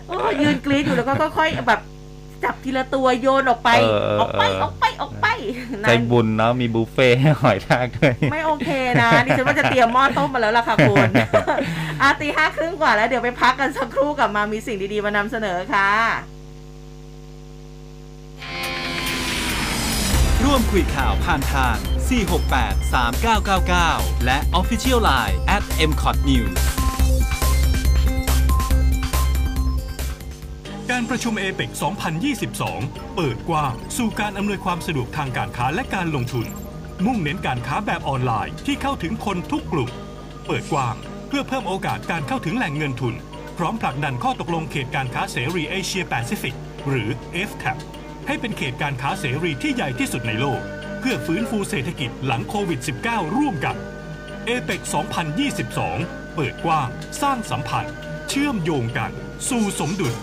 [0.08, 1.80] เออยืนกรี๊ดอยู่แล้วก็ค่อยๆแบบ
[2.44, 5.26] จับทีละตัวโยนออกไป เออเออ ออกไปเออออกไปออกไป
[5.82, 8.70] ใจนั่นบุญเนาะมีบุฟเฟ่ต์ให้หอยทากด้วย ไม่โอเค
[9.02, 11.08] นะดิฉันว่าจะเตรียมหม้อต้มมาแล้วล่ะค่ะคุณ
[12.02, 15.90] อาตีห้าครึ่งกว่าแล้วเดี๋ยวไปพักกันสักครู่กลับมามีสิ่งดีๆมานำเสนอค่ะ
[20.44, 21.76] ร่วมคุยข่าวผ่านทาง
[22.56, 22.94] 468
[23.78, 26.60] 3999 และ Official Line at m c o t News
[30.90, 31.70] การประชุมเอเปก
[32.42, 36.46] 2022 เปิดกว้างสู่การอำนวยความสะดวกทางการค้าและการลงทุน
[37.06, 39.90] มุ่งเน้นการค้าแบบออนไลน์ที่เข้าถึงคนทุกกลุ่ม
[40.46, 40.96] เปิดกว้าง
[41.28, 43.14] เพื่อเพิ่มโอกาสการเข้าถึงแหล่งเงินทุน
[43.58, 46.56] พร้อมผลักดันข้อตกลงเขตการค้าเสรีเอเชียแปซิฟิก
[46.88, 47.08] หรือ
[47.48, 47.78] FTAP
[48.26, 50.60] ให้เป็นเขตการค้าเสรีที่ใหญ่ที่สุดในโลก
[51.00, 53.76] เพื่อฟื้นฟูเศรษฐกิจหลังโควิด -19 ร่วมกัน
[54.46, 54.80] เอเปก
[55.58, 56.88] 2022 เปิดกว้าง
[57.22, 57.94] สร้างสัมพันธ์
[58.28, 59.10] เชื่อมโยงกัน
[59.48, 60.16] สู่สมดุล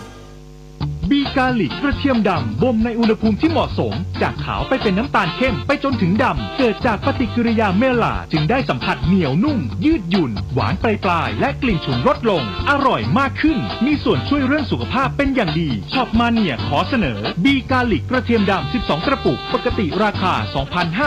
[1.10, 3.92] บีกาลิกกระเทียมดำบ่มในอุณหภูมิที่เหมาะสม
[4.22, 20.34] จากขาวไปเป็นน้ำตาลเข้มไปจนถึงดำ เกิดจากปฏิกิริยาเมลาจึงได้สัมผัสเหนียวนุ่ม ยืดหยุ่น หวานปลายปลายและกลิ่นฉุนลดลง อร่อยมากขึ้น มีส่วนช่วยเรื่องสุขภาพเป็นอย่างดีช็อปมาเนียขอเสนอบีกาลิกกระเทียมดำ 12 กระปุก ปกติราคา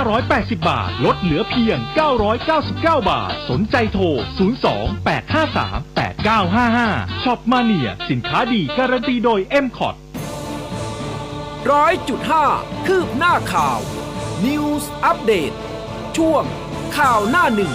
[0.02, 1.78] 2,580 บาท ลดเหลือเพียง
[2.40, 4.06] 999 บาท สนใจโทร
[5.10, 9.91] 02-853-8955ช็อปมาเนียสินค้าดีการันตีโดย m c o t
[11.70, 12.46] ร้อยจุดห้า
[12.88, 13.80] คืบหน้าข่าว
[14.46, 15.52] News อัปเดต
[16.18, 16.44] ช่วง
[16.98, 17.74] ข่าวหน้าหนึ่ง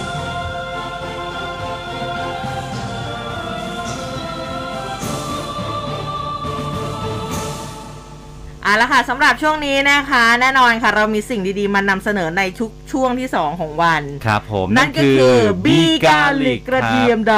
[8.63, 17.35] เอาละค่ะสำหรับช่วงนี้นะคะ แน่นอนค่ะ เรามีสิ่งดีๆ มานำเสนอในทุกช่วงที่ 2 ของวัน ครับผม นั่นก็คือบีกาลิกกระเทียมด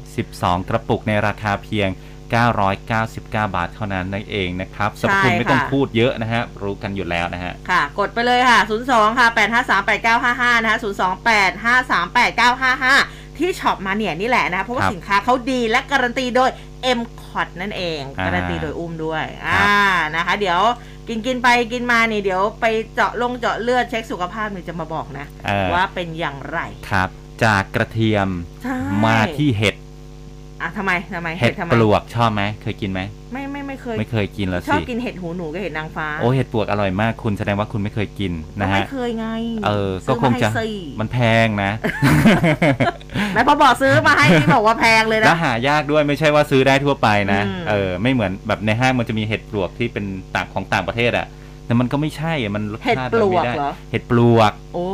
[0.00, 1.88] 12 กระปุกในราคาเพียง
[2.32, 8.58] 999 บาทเท่านั้นนั่นเองนะครับสรรพคุณไม่ต้องพูดเยอะนะฮะรู้กันอยู่แล้วนะฮะำค่ะ กดไปเลยค่ะ
[8.88, 16.50] 02 ค่ะ 853 8955 นะคะ02 853 8955 ที่ช็อปมาเนี่ยนี่แหละนะคะเพราะว่าครับสินค้าเขาดีและการันตีโดย
[16.98, 20.60] m c o t นั่นเองอ่าการันตีโดยอุ้มด้วยครัอ่าบนะคะ เดี๋ยว
[21.08, 26.58] กินกินไปกินมานี่เดี๋ยวไปเจาะลงเจาะเลือดเช็คสุขภาพนี่จะมาบอกนะเออว่าเป็นอย่างไร
[26.90, 27.08] ครับ
[27.44, 28.28] จากกระเทียม
[28.62, 29.76] ใช่มาที่เห็ด
[30.64, 33.00] อะทำไมทำไมเห็ดทำไมปลวกชอบไหมเคยกินไหม
[33.32, 39.26] ไม่ไม่ไม่เคย ไม่เคยกินแล้วชอบสิกินเห็ดหูหนูกับเห็ดนางฟ้า โอ้เห็ดปลวกอร่อยมากคุณแสดงว่าคุณไม่เคยกินก็นะไม่ฮะเคยไง
[39.66, 40.68] เออ ก็ซื้คงจะมาให้สิ
[41.00, 41.70] มันแพงนะ
[43.32, 51.26] แม่พอบอกซื้อมาให้นี่บอกว่าแพงเลยแล้วนะหายากด้วยไม่ใช่ว่าซื้อได้ทั่วไปนะอืมเออ ไม่เหมือนแบบในห้างมันจะมีเห็ดปลวกที่เป็นต่างของต่างประเทศอะ
[51.66, 54.86] แต่มันก็ไม่ใช่อะมันรสเห็ดชาติปลมันวไม่กได้เหรอ เห็ดปลวก โอ้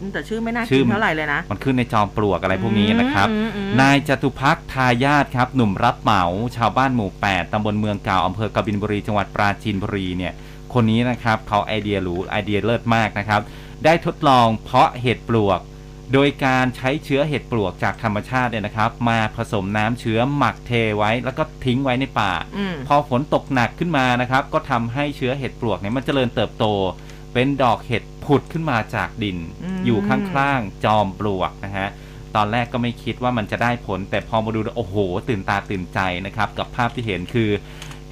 [0.00, 6.22] อืม แต่ชื่อไม่น่าชื่กิอนเท่าไหร่เลยนะ มันขึ้นในจอมปลวกอะไรพวกนี้นะครับอืมอืม นายจตุพักษ์ทายาทครับ หนุ่มรับเหมา
[6.56, 10.32] ชาวบ้านหมู่ 8ตำบลเมืองเก่าอำเภอกบินบุรี จังหวัดปราจีนบุรีเนี่ย
[10.74, 13.40] คนนี้นะครับเขาไอเดียหรูไอเดียเลิศมากนะครับ
[13.84, 15.60] ได้ทดลองเพาะเห็ดปลวก
[16.12, 26.64] โดยการใช้เชื้อเห็ดปลวกจากธรรมชาติเนี่ยนะครับ มาผสมน้ำเชื้อหมักเทไว้ แล้วก็ทิ้งไว้ในป่าอืมพอฝนตกหนักขึ้นมานะครับ ก็ทำให้เชื้อเห็ดปลวกเนี่ยมันเจริญเติบโต
[27.34, 31.88] เป็นดอกเห็ดผุดขึ้นมาจากดินอืมอยู่ข้างๆจอมปลวกนะฮะ
[32.36, 34.96] ตอนแรกก็ไม่คิดว่ามันจะได้ผล แต่พอมาดูแล้วโอ้โห
[35.28, 37.50] ตื่นตาตื่นใจนะครับกับภาพที่เห็นคือ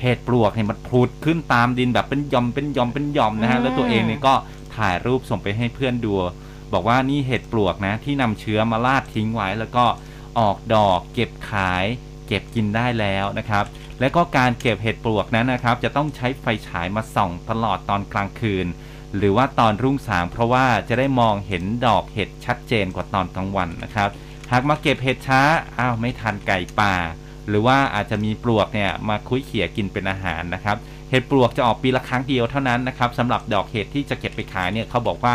[0.02, 4.34] เห็ดปลวกเนี่ยมันผุดขึ้นตามดินแบบเป็นหยอมเป็นหยอมเป็นหยอมนะฮะอืมแล้วตัวเองเนี่ยก็
[4.76, 6.12] ถ่ายรูปส่งไปให้เพื่อนดู
[6.72, 9.84] บอกว่านี่เห็ดปลวกนะที่นำเชื้อมาลาดทิ้งไว้แล้วก็
[10.38, 11.84] ออกดอกเก็บขาย
[12.26, 13.64] เก็บกินได้แล้วนะครับ
[14.00, 18.66] และก็การเก็บเห็ดปลวกนั้นนะครับ จะต้องใช้ไฟฉายมาส่องตลอดตอนกลางคืน
[19.16, 24.10] หรือว่าตอนรุ่งสางเพราะว่าจะได้มองเห็นดอกเห็ดชัดเจนกว่าตอนกลางวันนะครับ
[24.52, 25.42] หากมาเก็บเห็ดช้า
[25.78, 26.94] อ้าวไม่ทันไก่ป่า
[27.48, 30.76] หรือว่าอาจจะมีปลวกเนี่ยมาคุ้ยเขี่ยกินเป็นอาหารนะครับ
[31.10, 35.34] เห็ดปลวกจะออกปีละครั้งเดียวเท่านั้นนะครับสำหรับดอกเห็ดที่จะเก็บไปขายเนี่ยเขาบอกว่า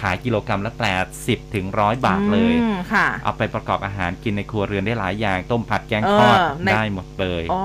[0.00, 0.72] ขายกิโลกรรัมละ
[1.12, 7.62] 80 ถึงร้อยบาทเลยอืมค่ะ เอาไปประกอบอาหารกินในครัวเรือนได้หลายอย่าง ต้มผัดแกงทอดเออในได้หมดเลย อ๋อ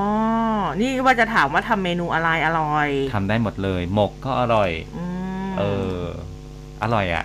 [0.82, 5.06] นี่ว่าจะถามว่าทำเมนูอะไรอร่อยทำได้หมดเลย หมกก็อร่อยอื
[5.50, 5.64] มเอ
[6.00, 6.02] อ
[6.84, 7.24] อร่อยอะ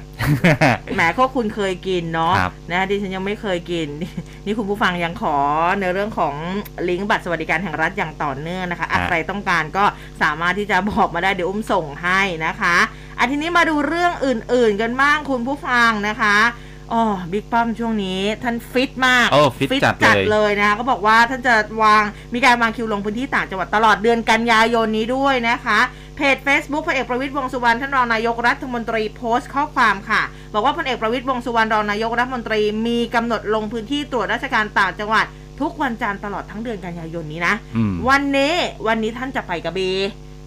[0.94, 3.88] แหมก็คุณเคยกินเนาะครับนะดิฉันยังไม่เคยกิน
[4.44, 5.36] นี่คุณผู้ฟังยังขอ
[5.80, 6.34] ในเรื่องของ
[6.88, 9.84] ลิงก์บัตรสวัสดิการแห่งรัฐอย่างต่อเนื่องนะคะอะใครต้องการก็
[10.22, 12.76] สามารถที่จะบอกมาได้เดี๋ยวอุ้มส่งให้นะคะ
[13.18, 16.36] อันทีนี้มาดูเรื่องอื่น ๆ กันบ้างคุณผู้ฟังนะคะ
[16.92, 22.02] อ๋อบิ๊กป้อมช่วงนี้ท่านฟิตมากโอ้ฟิตจัดเลยเลยนะคะก็บอกว่าท่านจะวาง
[22.34, 25.78] มีการวางคิวลงพื้นที่ต่างจังหวัดตลอดเดือนกันยายนนี้ด้วยนะคะ
[26.16, 30.22] เพจ Facebook พลเอกประวิตยวงษ์สุวรรณท่านรองนายกรัฐมนตรีโพสต์ข้อความค่ะ
[30.54, 35.26] บอกว่าพลเอกประวิตยวงษ์สุวรรณรองนายกรัฐมนตรีมีกำหนดลงพื้นที่ตรวจราชการต่างจังหวัด
[35.60, 38.54] ทุกวันจันทร์ตลอดทั้งเดือนกันยายนนี้นะอืมวันนี้
[38.86, 39.96] วันนี้ท่านจะไปกระบี่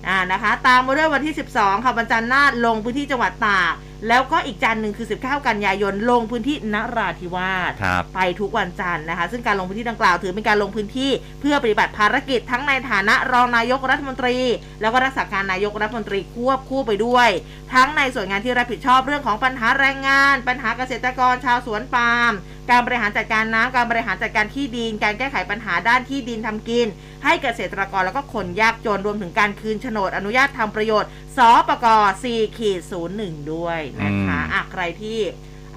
[0.08, 3.60] อ่านะคะ ตามมาด้วยวันที่ 12 ค่ะวันจันทร์หน้าลงพื้นที่จังหวัดตา
[3.95, 14.38] ก แล้วก็อีกจันทร์หนึ่งคือ 19 กันยายนลงพื้นที่นราธิวาสครับไปทุกวันจันทร์นะคะ ซึ่งการลงพื้นที่ดังกล่าวถือเป็นการลงพื้นที่ เพื่อปฏิบัติภารกิจทั้งในฐานะรองนายกรัฐมนตรี
[14.82, 17.30] แล้วก็รักษาการนายกรัฐมนตรีควบคู่ไปด้วย
[17.74, 22.34] ทั้งในส่วนงานที่รับผิดชอบเรื่องของปัญหาแรงงาน ปัญหาเกษตรกรชาวสวนปาล์ม
[22.72, 26.88] การบริหารจัดการน้ำการบริหารจัดการที่ดิน การแก้ไขปัญหาด้านที่ดินทำกิน
[27.24, 31.86] ให้เกษตรกรแล้วก็คนยากจนรวมถึงการคืนโฉนดอนุญาตทำประโยชน์สปก
[32.24, 32.82] 4ขีด
[33.16, 35.20] 01ด้วยนะคะอืมอะใครที่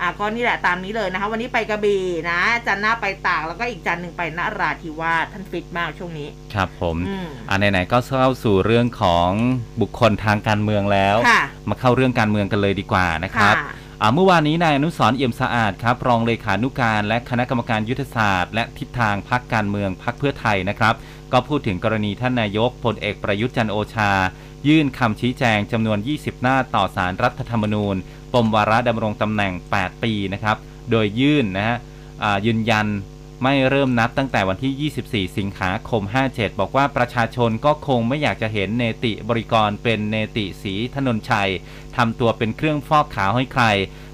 [0.00, 9.30] อะก็นี่แหละตามนี้เลยนะคะ วันนี้ไปกระบี่นะจันทร์หน้าไปตากแล้วก็อีกจันทร์หนึ่งไปนราธิวาสท่านฟิตมากช่วงนี้ ครับผมอืมอ่าไหนๆก็เข้าสู่เรื่องของ
[9.80, 20.94] บุคคลทางการเมืองแล้วค่ะมาเข้าเรื่องการเมืองกันเลยดีกว่านะครับค่ะอ่าเมื่อวานนี้นายอนุสรณ์เอี่ยมสะอาดครับรองเลขานุการและคณะกรรมการยุทธศาสตร์ และทิศทางพักการเมืองพักเพื่อไทยนะครับ
[21.32, 24.10] ก็พูดถึงกรณีท่านนายกพลเอกประยุทธ์จันทร์โอชา
[24.68, 27.96] ยื่นคำชี้แจงจำนวน 20 หน้าต่อสารรัฐธรรมนูญ
[28.34, 30.56] ปมวาระดำรงตำแหน่ง 8 ปีนะครับ
[30.90, 31.76] โดยยื่นนะฮะ
[32.46, 32.86] ยืนยัน
[33.44, 34.90] ไม่เริ่มนับตั้งแต่วันที่
[35.28, 36.02] 24 สิงหาคม
[36.32, 41.50] 57 บอกว่าประชาชนก็คงไม่อยากจะเห็นเนติบริกรเป็นเนติสีถนนชัย
[41.96, 43.64] ทำตัวเป็นเครื่องฟอกขาวให้ใคร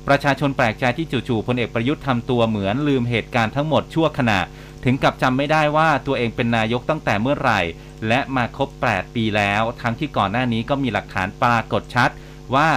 [0.08, 4.40] ประชาชนแปลกใจที่จู่ๆพลเอกประยุทธ์ทำตัวเหมือนลืมเหตุการณ์ทั้งหมดชั่วขณะ
[4.84, 7.60] ถึงกับจำไม่ได้ว่าตัวเองเป็นนายกตั้งแต่เมื่อไหร่
[8.08, 12.10] และมาครบ 8 ปีแล้ว ทั้งที่ก่อนหน้านี้ก็มีหลักฐานปรากฏชัด
[12.54, 12.68] ว่า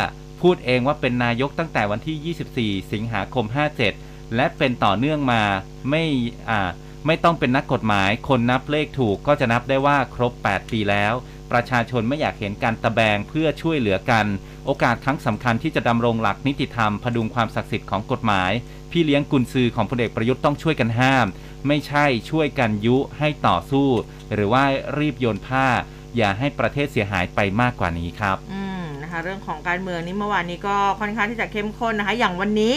[0.41, 3.45] พูดเองว่าเป็นนายกตั้งแต่วันที่ 24 สิงหาคม
[3.89, 5.43] 57 และเป็นต่อเนื่องมา
[5.89, 6.03] ไม่
[6.49, 6.69] อ่า
[7.05, 11.13] ไม่ต้องเป็นนักกฎหมาย คนนับเลขถูกก็จะนับได้ว่าครบ 8 ปีแล้ว
[11.51, 14.25] ประชาชนไม่อยากเห็นการตะแบงเพื่อช่วยเหลือกัน
[14.65, 18.51] โอกาสครั้งสำคัญที่จะดำรงหลักนิติธรรมพดุงความศักดิ์สิทธิ์ของกฎหมาย
[18.91, 21.28] พี่เลี้ยงกุญซือของพลเอกประยุทธ์ต้องช่วยกันห้าม
[21.68, 23.89] ไม่ใช่ช่วยกันยุให้ต่อสู้
[24.34, 24.63] หรือว่า
[24.99, 25.68] รีบโยนผ้า
[26.18, 28.55] อย่าให้ประเทศเสียหายไปมากกว่านี้ครับอ
[29.08, 32.76] นะคะเรื่องของการเมืองนี่เมื่อวานนี้ก็ค่อนข้างที่จะเข้มข้นนะคะ อย่างวันนี้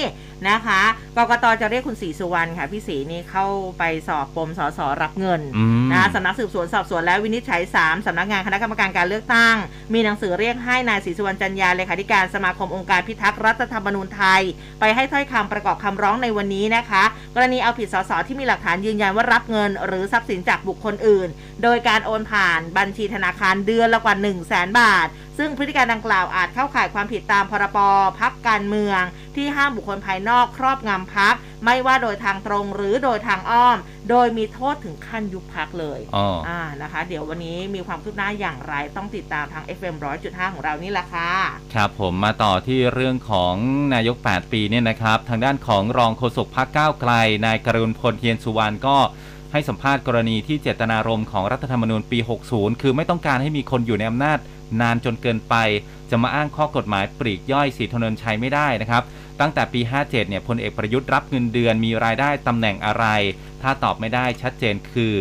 [0.49, 0.81] นะคะ
[1.17, 3.47] กกตจะเรียกคุณศรีสุวรรณค่ะพี่ศรีนี่เข้า
[3.79, 9.57] ไปสอบปมสสรับเงินอืมนะสำนักสืบสวนสอบสวนและวินิจฉัย3สำนักงานคณะกรรมการการเลือกตั้ง
[9.93, 14.43] มีหนังสือเรียกให้นายศรีสุวรรณจันยาเลขาธิการสมาคมองค์การพิทักษ์รัฐธรรมนูญไทย
[14.81, 17.05] ไปให้ถ้อยคำประกอบคำร้องในวันนี้นะคะ
[17.35, 21.29] กรณีเอาผิดสสที่มีหลักฐานยืนยันว่ารับเงิน หรือทรัพย์สินจากบุคคลอื่น
[21.63, 25.07] โดยการโอนผ่านบัญชีธนาคารเดือนละกว่า1 0 0 0 0แสนบาท
[25.43, 27.79] ซึ่งพฤติการดังกล่าวอาจเข้าข่ายความผิดตามพรบ
[28.21, 29.01] พักการเมือง
[29.37, 31.35] ที่ห้ามบุคคลภายนอกครอบงำพัก
[31.65, 33.79] ไม่ว่าโดยทางตรงหรือโดยทางอ้อม
[34.11, 41.31] โดยมีโทษถึงขั้นยุบพักเลยอ๋ออ่านะคะ เดี๋ยววันนี้มีความคืบหน้าอย่างไรต้องติดตามทาง FM 100.5 ของเรานี่แหละค่ะ
[41.75, 43.55] ครับผมมาต่อที่เรื่องของ
[43.95, 47.13] นายก 8 ปีเนี่ยนะครับ ทางด้านของรองโฆษกพักก้าวไกล
[47.47, 48.99] นายกรุณพลเทียนสุวรรณก็
[49.53, 52.19] ให้สัมภาษณ์กรณีที่เจตนารมณ์ของรัฐธรรมนูญปี
[52.51, 54.39] 60 คือไม่ต้องการให้มีคนอยู่ในอำนาจ
[54.81, 55.55] นานจนเกินไป
[56.11, 59.03] จะมาอ้างข้อกฎหมายปลีกย่อยสีถนนชัยไม่ได้นะครับ
[59.41, 63.07] ตั้งแต่ปี 57 เนี่ยพลเอกประยุทธ์รับเงินเดือนมีรายได้ตำแหน่งอะไร
[63.63, 65.13] ถ้าตอบไม่ได้ชัดเจนคือ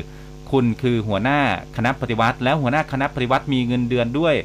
[0.52, 1.40] คุณคือหัวหน้า
[1.76, 4.36] คณะปฏิวัติ แล้วหัวหน้าคณะปฏิวัติมีเงินเดือนด้วย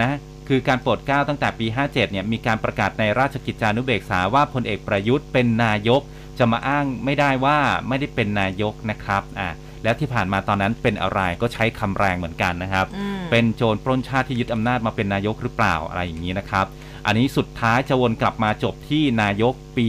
[0.00, 0.10] นะ
[0.48, 6.02] คือการโปรดเกล้าตั้งแต่ปี 57 เนี่ยมีการประกาศในราชกิจจานุเบกษาว่าพลเอกประยุทธ์เป็นนายก
[6.38, 9.48] จะมาอ้างไม่ได้ว่าไม่ได้เป็นนายกนะครับอ่า
[9.84, 16.66] แล้วที่ผ่านมาตอนนั้นเป็นอะไรก็ใช้คำแรงเหมือนกันนะครับอืมเป็นโจรปล้นชาติที่ยึดอำนาจมาเป็นนายกหรือเปล่าอะไรอย่างนี้นะครับ
[17.06, 19.88] อันนี้สุดท้ายจะวนกลับมาจบที่นายกปี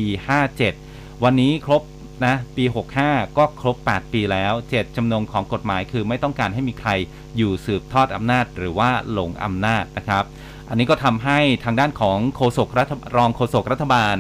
[0.62, 1.82] 57 วันนี้ครบ
[2.26, 2.66] นะปี
[3.02, 6.89] 65 ก็ครบ 8 ปีแล้ว เจตจำนงของกฎหมายคือไม่ต้องการให้มีใคร
[7.38, 10.24] อยู่สืบทอดอำนาจหรือว่าหลงอำนาจนะครับ
[10.70, 14.16] อันนี้ก็ทำให้ทางด้านของโฆษกรัฐรองโฆษกรัฐบาล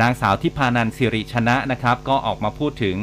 [0.00, 2.98] นางสาวทิพานันสิริชนะนะครับ ก็ออกมาพูดถึง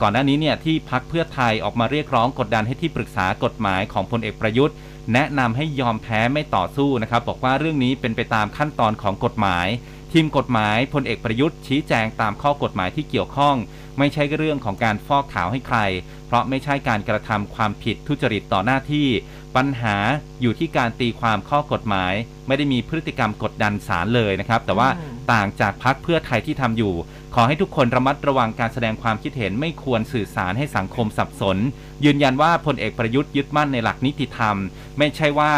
[0.00, 4.76] ก่อนหน้านี้เนี่ยที่พักเพื่อไทยออกมาเรียกร้องกดดันให้ที่ปรึกษากฎหมายของพลเอกประยุทธ์
[5.12, 9.66] แนะนำให้ยอมแพ้ไม่ต่อสู้นะครับ บอกว่าเรื่องนี้เป็นไปตามขั้นตอนของกฎหมาย
[10.12, 13.56] ทีมกฎหมายพลเอกประยุทธ์ชี้แจงตามข้อกฎหมายที่เกี่ยวข้อง
[13.98, 15.78] ไม่ใช่เรื่องของการฟอกขาวให้ใคร
[16.26, 19.08] เพราะไม่ใช่การกระทำความผิดทุจริตต่อหน้าที่
[19.56, 19.96] ปัญหา
[20.40, 22.12] อยู่ที่การตีความข้อกฎหมาย
[22.46, 26.94] ไม่ได้มีพฤติกรรมกดดันศาลเลยนะครับ แต่ว่าอืมต่างจากพักเพื่อไทยที่ทำอยู่
[27.34, 31.58] ขอให้ทุกคนระมัดระวังการแสดงความคิดเห็นไม่ควรสื่อสารให้สังคมสับสน
[32.04, 34.56] ยืนยันว่าพลเอกประยุทธ์ยึดมั่นในหลักนิติธรรม
[34.98, 35.52] ไม่ใช่ว่า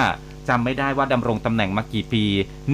[0.49, 2.25] จำไม่ได้ว่าดำรงตำแหน่งมากี่ปี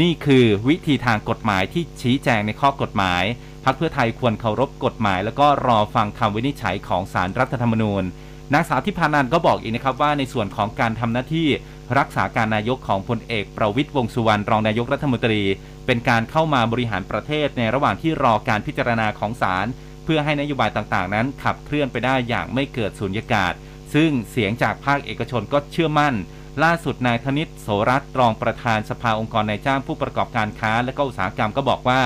[0.01, 3.23] นี่คือวิธีทางกฎหมายที่ชี้แจงในข้อกฎหมาย
[3.65, 8.05] พักเพื่อไทยควรเคารพกฎหมาย แล้วก็รอฟังคำวินิจฉัยของศาลรัฐธรรมนูญ
[8.55, 11.49] นางสาวทิพานันก็บอกอีกนะครับว่าในส่วนของการทำหน้าที่
[11.99, 15.41] รักษาการนายกของพลเอกประวิตยวงสุวรรณรองนายกรัฐมนตรี
[15.87, 19.67] เป็นการเข้ามาบริหารประเทศในระหว่างที่รอการพิจารณาของศาล
[20.05, 23.53] เพื่อให้นโยบายต่างๆ นั้นขับเคลื่อนไปได้อย่างไม่เกิดสุญญากาศ
[23.95, 26.15] ซึ่งเสียงจากภาคเอกชนก็เชื่อมั่น
[26.63, 32.03] ล่าสุดนายธนิตโสรัตรองประธานสภาองค์กรนายจ้างผู้ประกอบการค้า และก็อุตสาหกรรมก็บอกว่า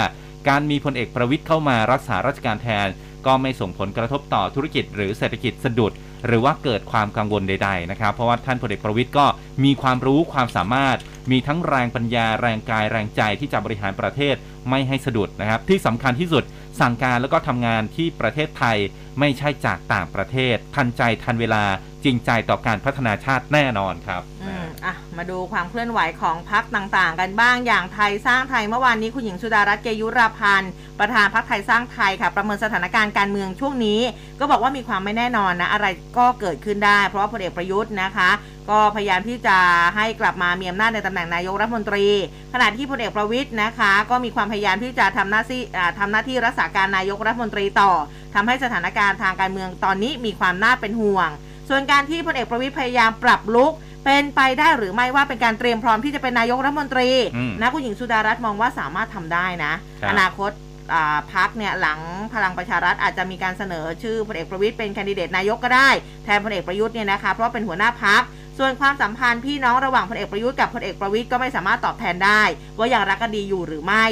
[0.48, 2.88] การมีพลเอกประวิตยเข้ามารักษาราชการแทน
[3.26, 5.92] ก็ไม่ส่งผลกระทบต่อธุรกิจหรือเศรษฐกิจสะดุด
[6.26, 9.26] หรือว่าเกิดความกังวลใดๆนะครับ เพราะว่าท่านพลเอกประวิทย์ก็
[9.64, 10.98] มีความรู้ความสามารถ
[11.30, 14.34] มีทั้งแรงปัญญาแรงกายแรงใจที่จะบริหารประเทศ
[14.70, 16.44] ไม่ให้สะดุดนะครับ ที่สำคัญที่สุด
[16.80, 18.78] สั่งการแล้วก็ทำงานที่ประเทศไทย
[19.20, 21.64] ไม่ใช่จากต่างประเทศ ทันใจทันเวลา
[22.04, 34.00] จริงใจต่อการพัฒนาชาติแน่นอนครับอืมอะมาดูความเคลื่อนไหวของพักต่างๆ กันบ้างอย่างไทยสร้างไทยเมื่อวานนี้คุณหญิงสุดารัตน์เกยุราพันธ์ประธานพักไทยสร้างไทยค่ะ ประเมินสถานการณ์การเมืองช่วงนี้
[34.40, 35.86] ก็บอกว่ามีความไม่แน่นอนนะอะไร
[36.18, 38.30] ก็เกิดขึ้นได้ เพราะว่าพลเอกประยุทธ์นะคะ
[38.70, 39.56] ก็พยายามที่จะ
[39.96, 42.06] ให้กลับมามีอำนาจในตำแหน่งนายกรัฐมนตรี
[42.52, 47.92] ขณะที่พลเอกประวิทย์นะคะ ก็มีความพยายามที่จะทำหน้าที่อ่าทำหน้าที่รักษาการนายกรัฐมนตรีต่อ
[48.34, 51.30] ทำให้สถานการณ์ทางการเมืองตอนนี้มีความน่าเป็นห่วง
[51.68, 53.72] ส่วนการที่พลเอกประวิทย์พยายามปรับลุก
[54.04, 60.50] เป็นไปได้หรือไม่ว่าเป็นการเตรียมพร้อมที่จะเป็นนายกรัฐมนตรีอืมนะคุณหญิงสุดารัตน์มองว่าสามารถทำได้นะครับอนาคต
[60.94, 62.00] อ่าพักเนี่ยหลัง
[62.34, 65.90] พลังประชารัฐอาจจะมีการเสนอชื่อพลเอกประวิตรเป็นแคนดิเดตนายกก็ได้
[66.24, 68.22] แทนพลเอกประยุทธ์เนี่ยนะคะเพราะเป็นหัวหน้าพรรค
[68.58, 72.42] ส่วนความสัมพันธ์พี่น้องระหว่างพลเอกประยุทธ์กับพลเอกประวิตรก็ไม่สามารถตอบแทนได้
[72.78, 74.06] ว่ายังรักกันดีอยู่หรือไม่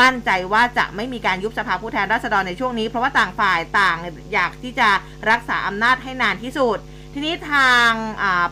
[0.00, 3.96] มั่นใจว่าจะไม่มีการยุบสภาผู้แทนราษฎรในช่วงนี้ เพราะว่าต่างฝ่ายต่าง
[4.32, 4.88] อยากที่จะ
[5.30, 6.78] รักษาอำนาจให้นานที่สุด
[7.14, 7.90] ทีนี้ทาง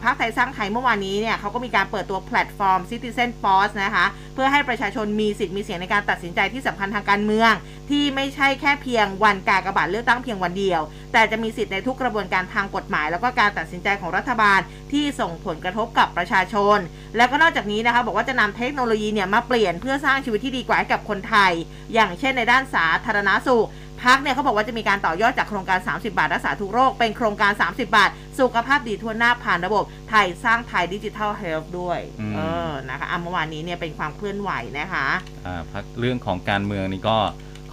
[0.03, 7.53] พรรคไทยสร้างไทยเมื่อวานนี้เนี่ยเขาก็มีการเปิดตัวแพลตฟอร์ม Citizen Force นะคะ เพื่อให้ประชาชนมีสิทธิ์มีเสียงในการตัดสินใจที่สำคัญทางการเมือง
[7.91, 10.81] ที่ไม่ใช่แค่เพียงวันกากบาทเลือกตั้งเพียงวันเดียว
[11.13, 14.61] แต่จะมีสิทธิ์ในทุกกระบวนการทางกฎหมาย แล้วก็การตัดสินใจของรัฐบาล
[14.93, 16.79] ที่ส่งผลกระทบกับประชาชน
[17.17, 21.53] แล้วก็นอกจากนี้นะคะบอกว่าจะนำเทคโนโลยีเนี่ยมาเปลี่ยนเพื่อสร้างชีวิตที่ดีกว่าให้กับคนไทย
[21.95, 23.67] อย่างเช่นในด้านสาธารณสุข
[24.05, 35.07] พักเนี่ยเขาบอกว่าจะมีการต่อยอดจากโครงการ 30 บาทรักษาทุกโรค เป็นโครงการ 30 บาท สุขภาพดีทั่วหน้าผ่านระบบ ไทยสร้างไทยดิจิทัลเฮลท์ด้วยอืมเออนะคะอะเมื่อวานนี้เนี่ยเป็นความเคลื่อนไหวนะคะ
[35.47, 37.19] อ่าพักเรื่องของการเมืองนี่ก็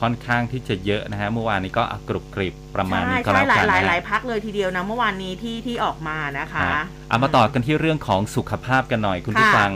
[0.02, 9.72] ค่อนข้างที่จะเยอะนะฮะเมื่อวานนี้ก็อะกรุบกริบประมาณใช่นี้ก็ใช่แล้วหลายกันหลายนะหลาฮะยพักเลยทีเดียวนะเมื่อวานนี้ที่ที่ออกมานะคะอะเอามาต่อกันที่เรื่องของสุขภาพกันหน่อยคุณค่ะผู้ฟัง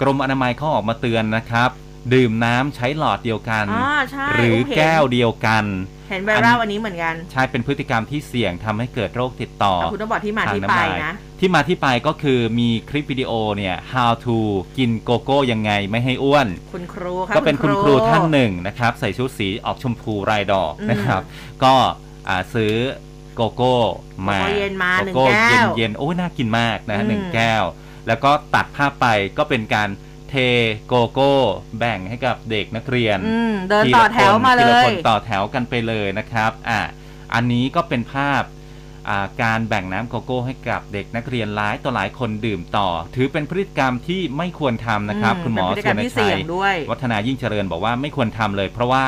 [0.00, 1.70] กรมอนามัยเขาออกมาเตือนนะครับ
[2.14, 5.64] ดื่มน้ำใช้หลอดเดียวกันอ๋อใช่หรือมเห็น แก้วเดียวกัน
[6.10, 14.38] เห็นไวรัลวันนี้เหมือนกันใช่เป็นพฤติกรรมที่เสี่ยงทำให้เกิดโรคติดต่อ แต่คุณต้องบอกที่มาทางที่น้ำไปลายนะ ที่มาที่ไปก็คือมีคลิปวิดีโอเนี่ย how to
[14.78, 21.22] กินโกโก้ยังไงไม่ให้อ้วน คุณครูค่ะ ก็เป็นคุณครูท่านหนึ่งนะครับ ใส่ชุดสีออกชมพูลายดอกอืมนะครับ
[21.64, 21.74] ก็
[22.28, 22.74] อ่าซื้อ
[23.34, 23.76] โกโก้
[24.28, 27.64] มาโกโก้เย็นมาหนึ่งโกโก้แก้วเย็นๆโอ้ยน่ากินมากนะอืมหนึ่งแก้ว
[28.06, 29.06] แล้วก็ตัดภาพไป
[29.38, 29.88] ก็เป็นการ
[30.32, 30.38] เท
[30.86, 31.34] โกโก้
[31.78, 36.80] แบ่งให้กับเด็กนักเรียนอืมเดินทีต่อละแถวคนมาเลทีละยคนต่อแถวกันไปเลยนะครับอ่า
[37.34, 38.42] อันนี้ก็เป็นภาพ
[39.08, 49.04] อ่าการแบ่งน้ำโกโก้ให้กับเด็กนักเรียนหลายต่อหลายคนดื่มต่อ ถือเป็นพฤติกรรมที่ไม่ควรทำนะครับคุณหมอเป็นพฤติกรรมสุที่นเสี่ชัยยงด้วย วัฒนายิ่งเจริญบอกว่าไม่ควรทำเลย เพราะว่า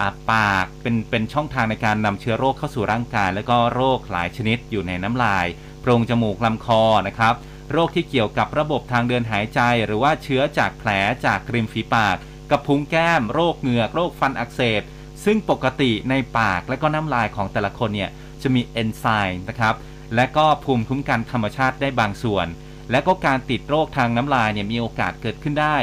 [0.00, 5.46] อ่าปากเป็นเป็นช่องทางในการนำเชื้อโรคเข้าสู่ร่างกาย แล้วก็โรคหลายชนิดอยู่ในน้ำลาย
[5.80, 7.34] โพรงจมูกลำคอนะครับ
[7.72, 10.90] โรคที่เกี่ยวกับระบบทางเดินหายใจ หรือว่าเชื้อจากแผล
[11.26, 12.16] จากริมฝีปาก
[12.50, 14.82] กระพุ้งแก้ม โรคเหงือก โรคฟันอักเสบ
[15.24, 18.10] ซึ่งปกติในปากและก็น้ำลายของแต่ละคนเนี่ย
[18.42, 19.74] จะมีเอนไซม์นะครับ
[20.14, 22.46] และก็ภูมิคุ้มกันธรรมชาติได้บางส่วน
[22.90, 25.76] และก็การติดโรคทางน้ำลายเนี่ยมีโอกาสเกิดขึ้นได้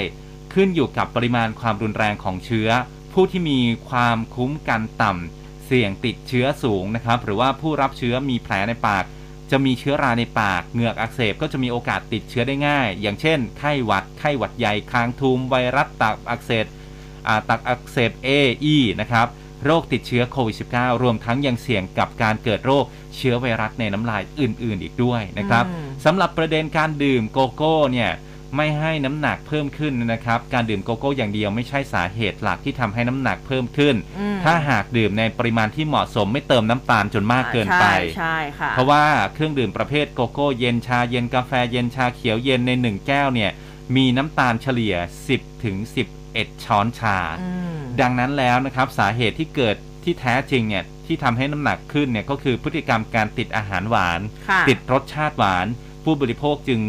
[0.54, 2.70] ขึ้นอยู่กับปริมาณความรุนแรงของเชื้อ
[3.14, 3.60] ผู้ที่มี
[3.90, 9.04] ความคุ้มกันต่ำเสี่ยงติดเชื้อสูงนะครับหรือว่าผู้รับเชื้อมีแผลในปาก
[9.52, 16.66] จะมีเชื้อราในปากเหงือกอักเสบก็จะมีโอกาสติดเชื้อได้ง่าย อย่างเช่น ไข้หวัด ไข้หวัดใหญ่คางทูมไวรัสตับอักเสบ
[17.28, 18.30] อ่าตับอักเสบ A
[18.74, 19.28] E นะครับ
[19.66, 22.86] โรคติดเชื้อโควิด -19 รวมทั้งยังเสี่ยงกับการเกิดโรค
[23.16, 28.12] เชื้อไวรัสในน้ำลายอื่น ๆ อีกด้วยนะครับอืมสำหรับประเด็นการดื่มโกโก้เนี่ย
[28.56, 43.52] ไม่ให้น้ำหนักเพิ่มขึ้นนะครับ การดื่มโกโก้อย่างเดียวไม่ใช่สาเหตุหลักที่ทำให้น้ำหนักเพิ่มขึ้นอืมถ้าหากดื่มในปริมาณที่เหมาะสมไม่เติมน้ำตาลจนมากเกินไปใช่ใช่ค่ะ เพราะว่าเครื่องดื่มประเภทโกโก้เย็นชาเย็นกาแฟเย็นชาเขียวเย็นใน1แก้วเนี่ย
[43.95, 44.95] มีน้ำตาลเฉลี่ย
[45.30, 45.78] 10ถึง
[46.22, 54.20] 11 ช้อนชาอืมดังนั้นแล้วนะครับสาเหตุที่เกิดที่แท้จริงเนี่ยที่ทำให้น้ำหนักขึ้นเนี่ยก็คือพฤติกรรมการติดอาหารหวาน
[54.50, 55.68] ค่ะติดรสชาติหวาน
[56.04, 56.82] ผู้บริโภคจึง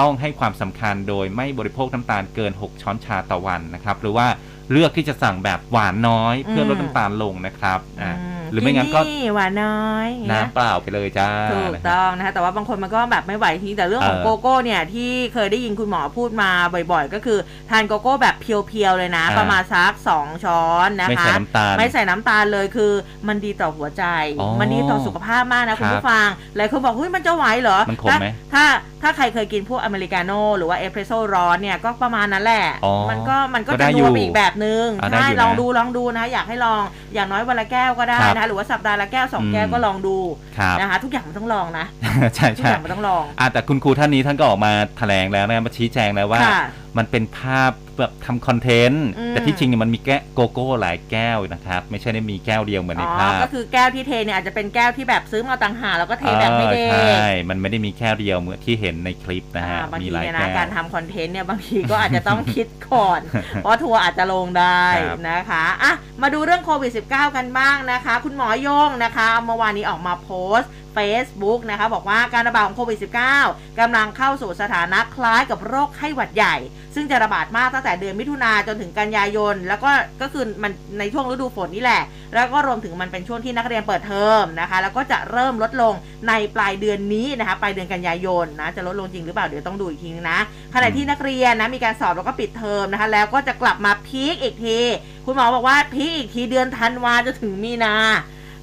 [0.00, 4.26] ต้องให้ความสำคัญโดยไม่บริโภคน้ำตาลเกิน 6 ช้อนชาต่อวันนะครับ หรือว่า
[4.70, 8.12] เลือกที่จะสั่งแบบหวานน้อยเพื่อลดน้ำตาลลงนะครับอ่า
[8.52, 16.50] หรือไม่งั้นก็ที่หวานน้อยอย่างเงี้ยน้ำเปล่าไปเลยจ้าถูกนะครับต้องนะคะแต่ว่าบางคนมันก็แบบไม่ไหวทีแต่เรื่องของเออโกโก้เนี่ยที่เคยได้ยินคุณหมอพูดมา
[16.92, 17.38] บ่อยๆ ก็คือ
[17.70, 22.92] ทานโกโก้แบบเพียวๆเลยนะอ่าประมาณสัก2ช้อนนะคะไม่ใส่น้ำตาลไม่ใส่น้ำตาลเลยคือ
[23.28, 24.04] มันดีต่อหัวใจ
[24.40, 28.64] อ๋อมันดีต่อสุขภาพมากนะคคุรัณบผู้ฟังหลายคนบอกเฮ้ยมันจะไหวเหรอมันขมไหมถ้า
[29.02, 36.82] ถ้าใครเคยกินพวกอเมริกาโน่หรือว่าเอสเปรสโซ่ร้อนเนี่ยก็ประมาณนั้นแหละอ๋อมันก็มันก็ก็ได้จะอยู่นัวไปอีกแบบนึงอ่าได้ใช่อยู่นะลองดูลองดูนะคะอยากให้ลอง
[37.14, 40.16] อย่างน้อยวันละแก้วก็ได้ครับนะคะหรือว่าสัปดาห์ละแก้วสองอืมแก้วก็ลองดู
[40.58, 41.86] ครับนะคะทุกอย่างมันต้องลองนะ
[42.34, 46.62] ใช่ทุกใช่อย่างมันต้องลองอะแต่คุณครูท่านนี้ท่านก็ออกมาแถลงแล้วนะมาชี้แจงแล้วว่าค่ะ
[46.98, 63.20] มันเป็นภาพแบบทำคอนเทนต์อืมแต่ที่จริงเนี่ยมันมีแก้วโกโก้หลายแก้วนะครับ ไม่ใช่ได้มีแก้วเดียวเหมือนในอ๋อภาพ ก็คือแก้วที่เทเนี่ยอาจจะเป็นแก้วที่แบบซื้อมาต่างหากแล้วก็เทแบบไม่เด็เออใช่ มันไม่ได้มีแค่เดียวเหมือนที่เห็นในคลิปนะฮะอ่าบางมีทีหลายเนี่ยแก้นะวการทำคอนเทนต์เนี่ยบางทีก็อาจจะต้องคิดก่อน
[63.56, 65.92] เพราะทัวร์อาจจะลงได้ครับนะคะอะ
[66.22, 72.98] มาดูเรื่องโควิด -19 กันบ้างนะคะ คุณหมอยงนะคะ เมื่อวานนี้ออกมาโพสต์ Facebook นะคะบอกว่าการระบาดของโควิด
[73.38, 76.56] -19 กำลังเข้าสู่สถานะคล้ายกับโรคไข้หวัดใหญ่
[76.94, 79.90] ซึ่งจะระบาดมากตั้งแต่เดือนมิถุนาจนถึงกันยายน แล้วก็
[80.22, 82.02] ก็คือมันในช่วงฤดูฝนนี่แหละ
[82.34, 85.94] แล้วก็รวมถึงมันเป็นช่วงที่นักเรียนเปิดเทอมนะคะ แล้วก็จะเริ่มลดลง
[86.28, 90.38] ในปลายเดือนนี้นะคะปลายเดือนกันยายนนะจะลดลงจริงหรือเปล่าเดี๋ยวต้องดูอีกทีนะ
[90.74, 94.78] ขณะที่นักเรียนนะมีการสอบแล้วก็ปิดเทอมนะคะแล้วก็จะกลับมาพีคอีกที
[95.26, 97.94] คุณหมอบอกว่าพีคอีกทีเดือนธันวาจนถึงมีนา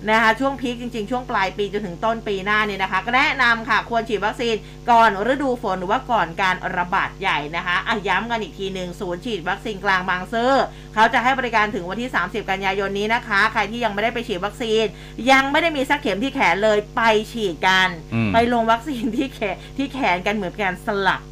[0.10, 4.56] นะคะช่วงพีคจริง ๆ ช่วงปลายปีจนถึงต้นปีหน้าเนี่ยนะคะ ก็แนะนำค่ะควรฉีดวัคซีน
[4.92, 10.54] ก่อนฤดูฝนหรือว่าก่อนการระบาดใหญ่นะคะอะย้ำกันอีกทีหนึ่งศูนย์ฉีดวัคซีนกลางบางซื่อ
[10.94, 14.84] เขาจะให้บริการถึงวันที่ 30 กันยายนนี้นะคะ ใครที่ยังไม่ได้ไปฉีดวัคซีน
[15.32, 17.02] ยังไม่ได้มีสักเข็มที่แขนเลยไป
[17.32, 21.24] ฉีดกันอืมไปลงวัคซีนที่แขนที่แขนกันเหมือนการสลัก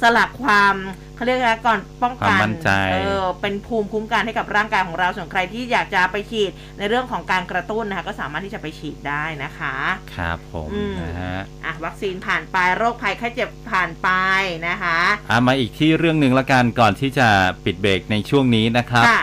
[0.00, 0.74] สลักความ
[1.16, 9.74] เขาเรียกอะไรก่อนป้องควากัมนมั่นใจเออเป็นภูมิคุ้มกันให้กับร่างกายของเราส่วนใครที่อยากจะไปฉีดในเรื่องของการกระตุ้นนะคะก็สามารถที่จะไปฉีดได้นะคะ
[10.14, 14.08] ครับผมอืมนะฮะอะวัคซีนผ่านไปโรคภัยไข้เจ็บผ่านไป
[14.68, 14.98] นะคะ
[15.30, 17.28] อะมาอีกที่เรื่องหนึ่งละกันก่อนที่จะ
[17.64, 19.22] ปิดเบรกในช่วงนี้นะครับค่ะ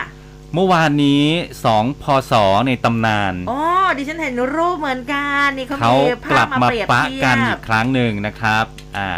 [0.54, 1.24] เมื่อวานนี้
[1.64, 2.32] สองพศ
[2.66, 3.60] ในตำนานอ๋อ
[3.96, 8.64] ดิฉันเห็นรูปเหมือนกันนี่เขาเขามีกภาลัพบมามาเปรียบปะเทียกันบอีกครั้งหนึ่งนะครับ
[8.96, 9.08] อ่า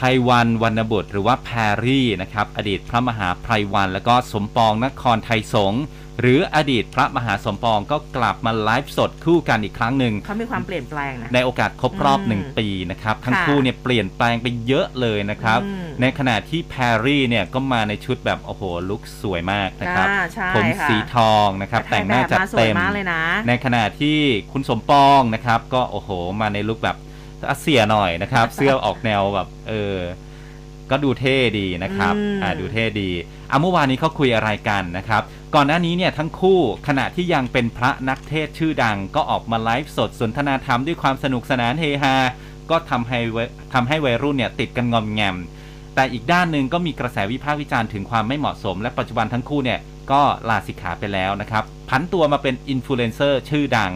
[0.00, 5.84] ไพวันวรรณบุตรหรือว่าแพรรี่นะครับอดีตพระมหาไพรวันแล้วก็สมปองนครไทยสงฆ์
[6.20, 24.18] หรืออดีตพระมหาสมปองก็กลับมาไลฟ์สดคู่กันอีกครั้งหนึ่งเขามีความเปลี่ยนแปลงนะในโอกาสครบรอบอืมหนึ่งปีนะครับทั้งค่ะคู่เนี่ยเปลี่ยนแปลงไปเยอะเลยนะครับอืมในขณะที่แพรรี่เนี่ยก็มาในชุดแบบโอ้โหลุคสวยมากนะครับอ่าใช่ผมค่ะสีทองนะครับแต่งหน้าจัดถ่ยแบบมสวยเต็มมากเลยนะในขณะที่
[24.52, 26.96] คุณสมปองนะครับก็โอ้โหมาในลุคแบบ
[27.48, 29.98] อาเซียหน่อยนะครับ เสื้อออกแนวแบบเออ
[30.90, 33.10] ก็ดูเท่ดีนะครับอืมอ่าดูเท่ดี
[33.50, 35.22] อะเมื่อวานนี้เขาคุยอะไรกันนะครับ
[35.54, 42.14] ก่อนหน้านี้เนี่ยทั้งคู่ขณะที่ยังเป็นพระนักเทศน์ชื่อดัง ก็ออกมาไลฟ์สดสนทนาธรรมด้วยความสนุกสนานเฮฮา
[42.70, 43.38] ก็ทำให้เว
[43.74, 45.36] ทำให้วัยรุ่นเนี่ยติดกันงอมแงม
[45.94, 49.80] แต่อีกด้านหนึ่งก็มีกระแสวิพากษ์วิจารณ์ถึงความไม่เหมาะสม และปัจจุบันทั้งคู่เนี่ย
[50.12, 53.92] ก็ลาสิกขาไปแล้วนะครับผันตัวมาเป็นอินฟลูเอนเซอร์ชื่อดัง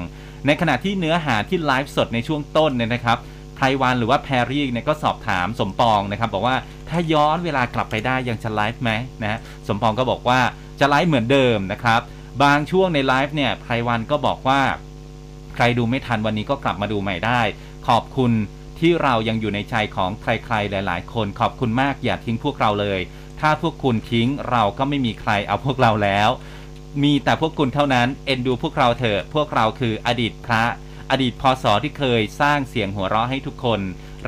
[0.47, 3.32] ในขณะที่เนื้อหาที่ไลฟ์สดในช่วงต้นเนี่ยนะครับไพ
[3.62, 6.56] รวัลย์หรือว่าแพรรี่เนี่ยก็สอบถามสมปองนะครับบอกว่า
[6.88, 8.90] ถ้าย้อนเวลากลับไปได้ยังจะไลฟ์ไหม
[9.22, 9.38] นะ
[9.68, 10.40] สมปองก็บอกว่า
[10.80, 12.00] จะไลฟ์เหมือนเดิมนะครับ
[12.42, 14.60] บางช่วงในไลฟ์เนี่ยไพรวัลย์ก็บอกว่า
[15.54, 17.40] ใครดูไม่ทันวันนี้ก็กลับมาดูใหม่ได้
[17.88, 18.32] ขอบคุณ
[18.80, 23.00] ที่เรายังอยู่ในใจของใครๆหลาย ๆ คนขอบคุณมากอย่าทิ้งพวกเราเลย
[23.40, 26.28] ถ้าพวกคุณทิ้งเราก็ไม่มีใครเอาพวกเราแล้ว
[27.02, 30.62] มีแต่พวกคุณเท่านั้นเอ็นดูพวกเราเถอะพวกเราคืออดีตพระ
[31.12, 33.80] อดีตพศที่เคยสร้างเสียงหัวเราะให้ทุกคน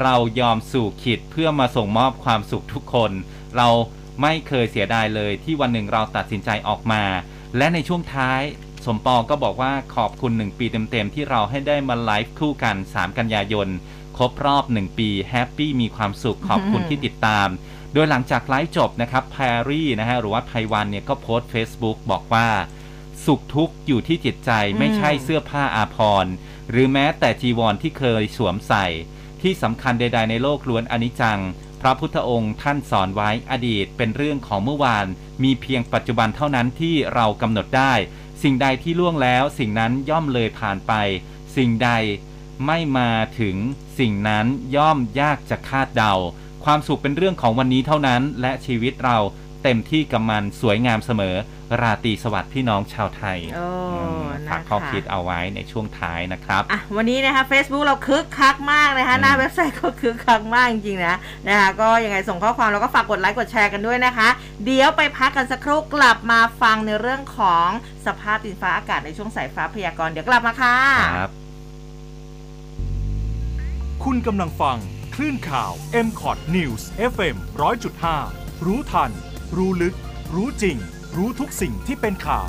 [0.03, 3.11] เรายอมสู่ขีดเพื่อมาส่งมอบความสุขทุกคน
[3.57, 3.69] เรา
[4.23, 7.03] ไม่เคยเสียดายเลยที่วันหนึ่งเราตัดสินใจออกมา
[7.57, 8.41] และในช่วงท้าย
[8.87, 13.69] สมปองก็บอกว่าขอบคุณ 1 ปีเต็มๆ ที่เราให้ได้มาไลฟ์คู่กัน 3 กันยายน
[14.17, 17.49] ครบรอบ 1 ปีแฮปปี้มีความสุขขอบคุณที่ติดตาม
[17.93, 22.49] โดยหลังจากไลฟ์จบนะครับแพรรี่นะฮะหรือว่าไพวันเนี่ยก็โพสต์ Facebook บอกว่า
[23.25, 26.33] สุขทุกข์อยู่ที่จิตใจไม่ใช่เสื้อผ้าอาภรณ์
[26.71, 28.87] หรือแม้แต่จีวรที่เคยสวมใส่
[29.43, 31.41] ที่สำคัญใด ๆ ในโลกล้วนอนิจจัง
[31.81, 35.07] พระพุทธองค์ท่านสอนไว้อดีตเป็นเรื่องของเมื่อวาน
[35.43, 37.93] มีเพียงปัจจุบันเท่านั้นที่เรากำหนดได้
[38.43, 40.93] สิ่งใดที่ล่วงแล้ว สิ่งนั้นย่อมเลยผ่านไป
[41.57, 41.91] สิ่งใด
[42.67, 43.11] ไม่มา
[43.41, 43.57] ถึง
[43.99, 44.47] สิ่งนั้น
[44.77, 46.15] ย่อมยากจะคาดเดา
[46.65, 49.19] ความสุขเป็นเรื่องของวันนี้เท่านั้น และชีวิตเรา
[49.63, 51.37] เต็มที่กับมันสวยงามเสมอ
[51.83, 53.69] ราตรีสวัสดิ์พี่น้องชาวไทยโอ้
[54.21, 61.17] มนะคะฝากข้อคิดเอาไว้ในช่วงท้ายนะครับอะวันนี้นะคะ Facebook เราคึกคักมากนะคะอืมหน้าเว็บไซต์ก็คึกคักมากจริงๆนะ
[61.49, 64.29] นะคะก็ยังไงส่งข้อความแล้วก็ฝากกดไลค์กดแชร์กันด้วยนะคะ
[64.65, 67.69] เดี๋ยวไปพักกันสักครู่กลับมาฟังในเรื่องของ
[68.07, 70.77] สภาพดินฟ้าอากาศในช่วงสายฟ้าพยากรณ์เดี๋ยวกลับมาค่ะ
[71.17, 71.31] ครับ
[74.05, 74.79] คุณกำลังฟัง
[75.15, 75.73] คลื่นข่าว
[76.07, 77.37] m c o t News FM
[78.01, 79.11] 100.5 รู้ทัน
[79.57, 79.95] รู้ลึก
[80.35, 80.79] รู้จริง
[81.17, 82.49] รู้ทุกสิ่งที่เป็นข่าว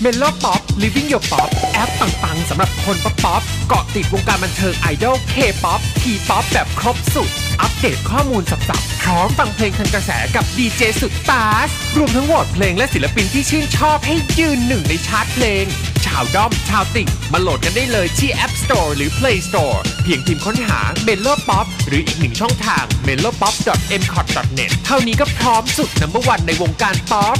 [0.00, 5.34] Melo Pop Living Your Pop แอปปังๆสำหรับคนป๊อปป๊อปเกาะติดวงการบันเทิงไอดอลเค
[5.64, 7.28] ป๊อปทีป๊อปแบบครบสุด
[7.60, 15.64] อัปเดตข้อมูลสับๆพร้อมฟังเพลงทันกระแสกับดีเจสุดตาส รวมทั้งโหวตเพลงและศิลปินที่ชื่นชอบให้ยืนหนึ่งในชาร์ตเพลง
[16.06, 23.14] ชาวด้อมชาวติ่งมาโหลดกันได้เลยที่ App Store หรือ Play Store เพียงพิมพ์ค้นหา m e l o Pop หรืออีกหนึ่งช่องทาง m e
[23.24, 23.54] l o p o p
[24.00, 24.28] m c o t
[24.58, 27.36] n e t เท่านี้ก็พร้อมสุด number one ในวงการป๊อป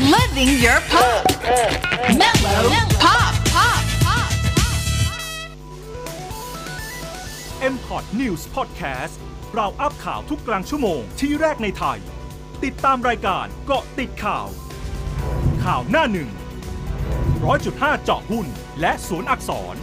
[0.00, 1.24] Living your pop.
[2.20, 3.32] Mellow pop.
[3.48, 3.82] Pop.
[4.04, 4.30] Pop.
[7.72, 9.14] m c o t News Podcast
[9.54, 11.98] เราอัพข่าวทุกกลางชั่วโมงที่แรกในไทย
[12.64, 14.48] ติดตามรายการเกาะติดข่าว
[15.64, 16.30] ข่าวหน้าหนึ่ง
[17.44, 18.46] ร้อยจุดห้าเจาะหุ้น
[18.80, 19.74] และสวนอักษร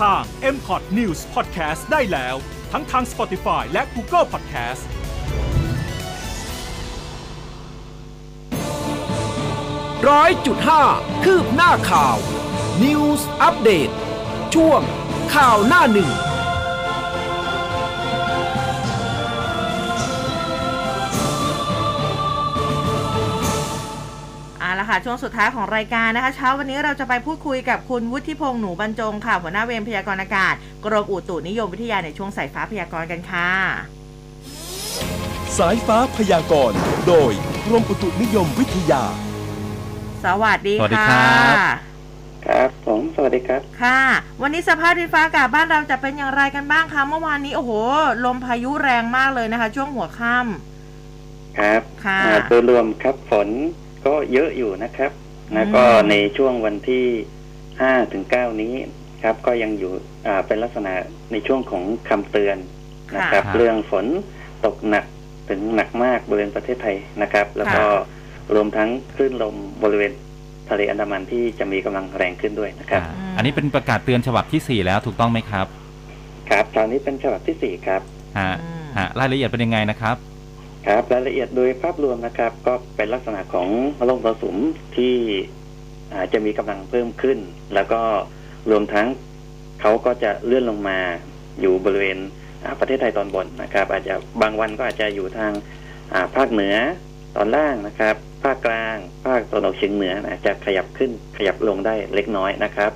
[0.00, 0.22] ทาง
[0.54, 2.36] m c o t News Podcast ได้แล้ว
[2.72, 4.82] ทั้งทาง Spotify และ Google Podcast
[10.10, 10.82] ร้อยจุดห้า
[11.24, 12.16] คืบหน้าข่าว
[12.84, 13.90] News อัปเดต
[14.54, 14.80] ช่วง
[15.34, 16.10] ข่าวหน้าหนึ่ง
[24.58, 33.50] เอาละค่ะช่วงสุดท้ายของรายการนะคะเช้าวันนี้เราจะไปพูดคุยกับคุณวุฒิพงษ์หนูบรรจงค่ะหัวหน้าเวรพยากรณ์อากาศ กรมอุตุนิยมวิทยาในช่วงสายฟ้าพยากรณ์กันค่ะ
[35.58, 37.32] สายฟ้าพยากรณ์ โดย
[37.66, 39.04] กรมอุตุนิยมวิทยา
[40.24, 41.58] สวัสดีสวัสดีค่ะครับ
[42.46, 44.00] ครับผมสวัสดีครับ ค่ะ
[44.42, 47.72] วันนี้สภาพดินฟ้าอากาศบ้านเราจะเป็นอย่างไรกันบ้างคะ เมื่อวานนี้โอ้โห
[48.24, 50.32] ลมพายุแรงมากเลยนะคะ ช่วงหัวค่
[51.58, 53.48] ครับค่ะ อ่าโดยรวมครับฝน
[54.06, 55.10] ก็เยอะอยู่นะครับ
[55.50, 57.04] อืมแล้วก็ในช่วงวันที่
[57.80, 58.74] ห้าถึงเก้านี้
[59.22, 59.92] ครับ ก็ยังอยู่
[60.26, 60.92] อ่าเป็นลักษณะ
[61.32, 64.06] ในช่วงของคำเตือนำนะครับ ค่ะ เรื่องฝน
[64.66, 65.04] ตกหนัก
[65.50, 67.84] ถึงหนักมากบริเวณประเทศไทยนะครับ แล้วก็
[68.54, 70.12] รวมทั้งคลื่นลมบริเวณ
[70.68, 75.66] ทะเลอันดามันที่จะมีกำลังแรงขึ้นด้วยนะครับอ่าอันนี้เป็นประกาศเตือนฉบับที่ 4 แล้วถูกต้องไหมครับ
[76.50, 78.00] ครับตอนนี้เป็นฉบับที่สี่ครับ
[78.38, 80.16] ฮะอืมฮะรายละเอียดเป็นยังไงนะครับ
[80.86, 83.68] ครับรายละเอียดโดยภาพรวมนะครับ ก็เป็นลักษณะของ
[84.08, 84.56] ลมมรสุม
[84.96, 85.14] ที่
[86.16, 87.38] อาจจะมีกำลังเพิ่มขึ้น
[87.74, 88.00] แล้วก็
[88.70, 89.06] รวมทั้ง
[89.80, 90.98] เขาก็จะเลื่อนลงมา
[91.60, 92.18] อยู่บริเวณ
[92.64, 95.52] อ่าประเทศไทยตอนบนนะครับ อาจจะบางวันก็อาจจะอยู่ทาง
[96.12, 96.74] อ่าภาคเหนือ
[97.36, 102.92] ตอนล่างนะครับ ภาคกลาง ภาคตะวันออกเฉียงเหนือนะจะขยับขึ้นขยับลงได้เล็กน้อยนะครับ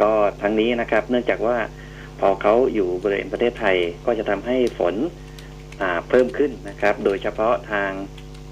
[0.00, 0.10] ก็
[0.42, 1.56] ทั้งนี้นะครับ เนื่องจากว่า
[2.20, 3.76] พอเขาอยู่บริเวณประเทศไทย
[4.06, 4.94] ก็จะทำให้ฝน
[5.80, 7.90] อ่าเพิ่มขึ้นนะครับ โดยเฉพาะทาง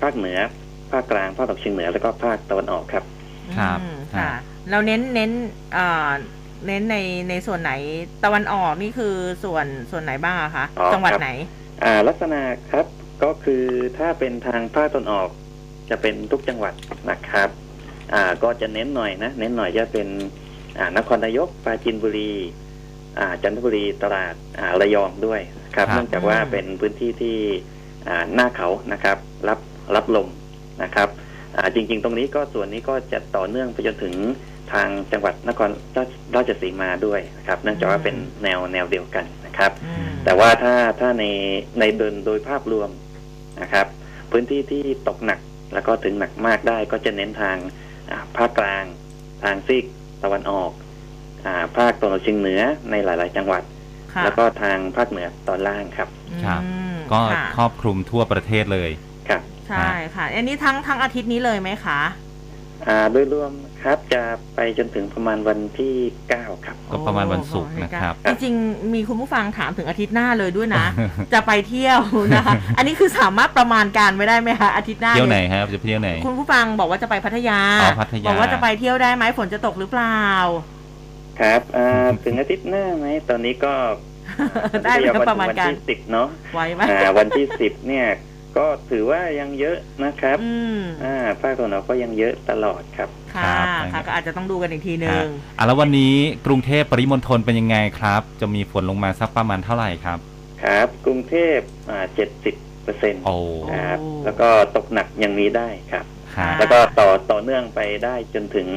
[0.00, 0.38] ภาคเหนือ
[0.92, 3.04] ภาคกลาง ภาคตะวันออกเฉียงเหนือ แล้วก็ภาคตะวันออกครับ
[3.58, 4.30] ครับอืมอ่าค่ะ
[4.70, 5.30] เราเน้นเน้น
[5.74, 6.10] เอ่อ
[6.66, 6.96] เน้นใน
[7.30, 7.72] ในส่วนไหน
[8.24, 9.14] ตะวันออกนี่คือ
[9.44, 11.30] ส่วนส่วนไหนบ้างอะคะอ๋อจังหวัดครับไหน
[11.84, 12.86] อ่าลักษณะครับ
[13.22, 13.64] ก็คือ
[13.98, 15.28] ถ้าเป็นทางภาคตะวันออก
[15.90, 16.74] จะเป็นทุกจังหวัด
[17.10, 17.48] นะครับ
[18.14, 20.08] อ่าก็จะเน้นหน่อยนะ เน้นหน่อยจะเป็น
[20.78, 22.32] อ่านครนายกปราจีนบุรี
[23.18, 25.40] อ่าจันทบุรีตราดอ่าระยองด้วย
[25.76, 27.36] ครับครับเนื่องจากว่าอืมเป็นพื้นที่ที่
[28.08, 29.18] อ่าหน้าเขานะครับ
[29.48, 29.58] รับ
[29.94, 30.28] รับลม
[30.82, 31.08] นะครับ
[31.56, 34.14] อ่าจริง ๆ ตรงนี้ก็ส่วนนี้ก็จะต่อเนื่องไปจนถึง
[34.72, 41.24] ทางจังหวัดนครราชราชสีมาด้วยนะครับ เนื่องจากว่าเป็นแนวแนวเดียวกันนะครับอืมแต่ว่าถ้าถ้าใน
[41.80, 42.90] ในเดินโดยภาพรวม
[43.62, 43.86] นะครับ
[44.30, 45.40] พื้นที่ที่ตกหนัก
[45.72, 47.56] แล้วก็ถึงหนักมากได้ก็จะเน้นทาง
[48.10, 48.84] อ่าภาคกลาง
[49.44, 49.84] ทางซีก
[50.24, 50.70] ตะวันออก
[51.46, 52.60] อาภาคตะวันออกเฉียงเหนือ
[52.90, 53.62] ในหลาย ๆ จังหวัด
[54.14, 56.08] ค่ะแล้วก็ทางภาคเหนือตอนล่างครับ
[56.44, 58.90] ครับอืมก็ค่ะครอบคลุมทั่วประเทศเลย
[59.28, 62.00] ครับใช่ค่ะ อันนี้ทั้งทั้งอาทิตย์นี้เลยไหมคะ
[62.86, 63.52] อ่าโดยรวม
[63.86, 64.22] ครับ จะ
[64.54, 65.94] ไปจนถึงประมาณวันที่
[66.30, 70.86] 9ครับ ก็ประมาณวันศุกร์นะครับ จริงๆ มีคุณผู้ฟังถามถึงอาทิตย์หน้าเลยด้วยนะ
[71.32, 71.98] จะไปเที่ยว
[72.36, 80.22] นะคะ อันนี้คือสามารถประมาณการไว้ได้ไหมคะอาทิตย์หน้าเที่ยวไหนนี่ครับจะไปเที่ยวไหน คุณผู้ฟังบอกว่าจะไปพัทยาอ๋อพัทยา บอกว่าจะไปเที่ยวได้ไหมฝนจะตกหรือเปล่า
[81.40, 83.72] ครับอ่าถึงอาทิตย์หน้าไหมตอนนี้ก็
[84.84, 88.06] ได้ไหมครับวันประมาณวันการที่สิบเนาะไว้ไหมอ่าวันที่สิบเนี่ย
[88.56, 93.54] ก็ถือว่ายังเยอะนะครับอืมอ่าภาคตะวันออกก็ยังเยอะตลอดครับ ค่ะ
[93.92, 95.24] ค่ะก็อาจจะต้องดูกันอีกทีหนึ่งฮะ
[95.58, 96.14] อะแล้ววันนี้
[96.46, 100.18] กรุงเทพปริมณฑลเป็นยังไงครับ จะมีฝนลงมาสักประมาณเท่าไหร่ครับ
[100.62, 101.58] ครับ กรุงเทพ
[101.90, 103.36] อ่าเจ็ดสิบเปอร์เซ็นต์โอ้
[103.72, 106.04] ครับ แล้วก็ตกหนักยังมีได้ครับ
[106.38, 108.68] ฮะ แล้วก็ต่อต่อเนื่องไปได้จนถึง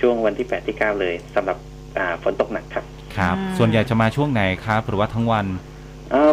[0.00, 1.56] ช่วงวันที่แปดที่เก้าเลยสำหรับ
[1.98, 2.84] อ่าฝนตกหนักครับ
[3.16, 5.71] ครับส่วนใหญ่จะมาช่วงไหนครับ หรือว่าทั้งวันอ่า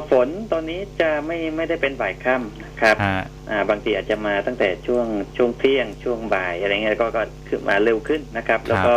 [0.09, 5.05] ฝนตอนนี้จะไม่ไม่ได้เป็นบ่ายค่ำนะครับฮะอ่า บางทีอาจจะมาตั้งแต่ช่วง
[5.37, 8.95] ช่วงเที่ยงช่วงบ่ายอะไรเงี้ยก็ก็ขึ้นมาเร็วขึ้นนะครับ แล้วก็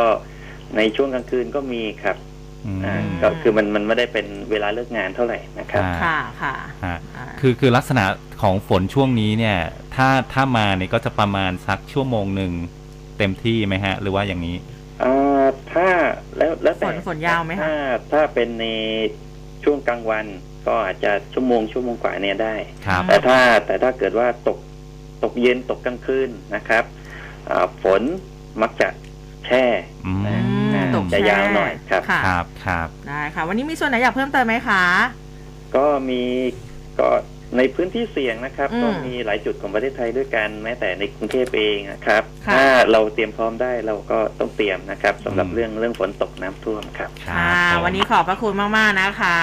[0.76, 2.16] ในช่วงกลางคืนก็มีครับ
[2.66, 6.54] อืมอ่าก็คือมันมันไม่ได้เป็นเวลาเลิกงานเท่าไหร่นะครับอ่าค่ะค่ะ
[6.84, 8.04] ฮะอ่าคือคือลักษณะ
[8.42, 9.58] ของฝนช่วงนี้เนี่ย
[9.94, 12.52] ถ้าถ้ามาเนี่ยก็จะประมาณสักชั่วโมงหนึ่ง
[13.18, 14.56] เต็มที่ไหมฮะ หรือว่าอย่างนี้
[15.02, 15.86] อ่าถ้า
[16.36, 17.74] แล้วแล้วแต่ฝนฝนยาวไหมคะถ้า
[18.12, 18.66] ถ้าเป็นใน
[19.64, 20.26] ช่วงกลางวัน
[20.66, 22.54] ก็อาจจะชั่วโมงชั่วโมงกว่าเนี่ยได้
[22.86, 24.58] ครับแต่ถ้าแต่ถ้าเกิดว่าตก
[25.24, 26.84] ตกเย็นตกกลางคืนนะครับ
[27.50, 28.02] อ่าฝน
[28.62, 28.88] มักจะ
[29.46, 29.64] แช่
[30.06, 34.84] อืมนะอืมอ่าตกจะแช่ยาวหน่อยครับค่ะครับครับได้ค่ะวันนี้มีส่วนไหนอยากเพิ่มเติมไหมคะ
[35.76, 36.22] ก็มี
[37.00, 37.08] ก็
[37.58, 49.38] ในพื้นที่เสี่ยงนะครับอืมก็มีหลายจุดของประเทศไทยด้วยกันแม้แต่ในกรุงเทพเองนะครับค่ะถ้าเราเตรียมพร้อมได้เราก็ต้องเตรียมนะครับสำหรับอืมเรื่องเรื่องฝนตกน้ำท่วมครับครัค่ะบผมวันนี้ขอบพระคุณมาก ๆ นะคะ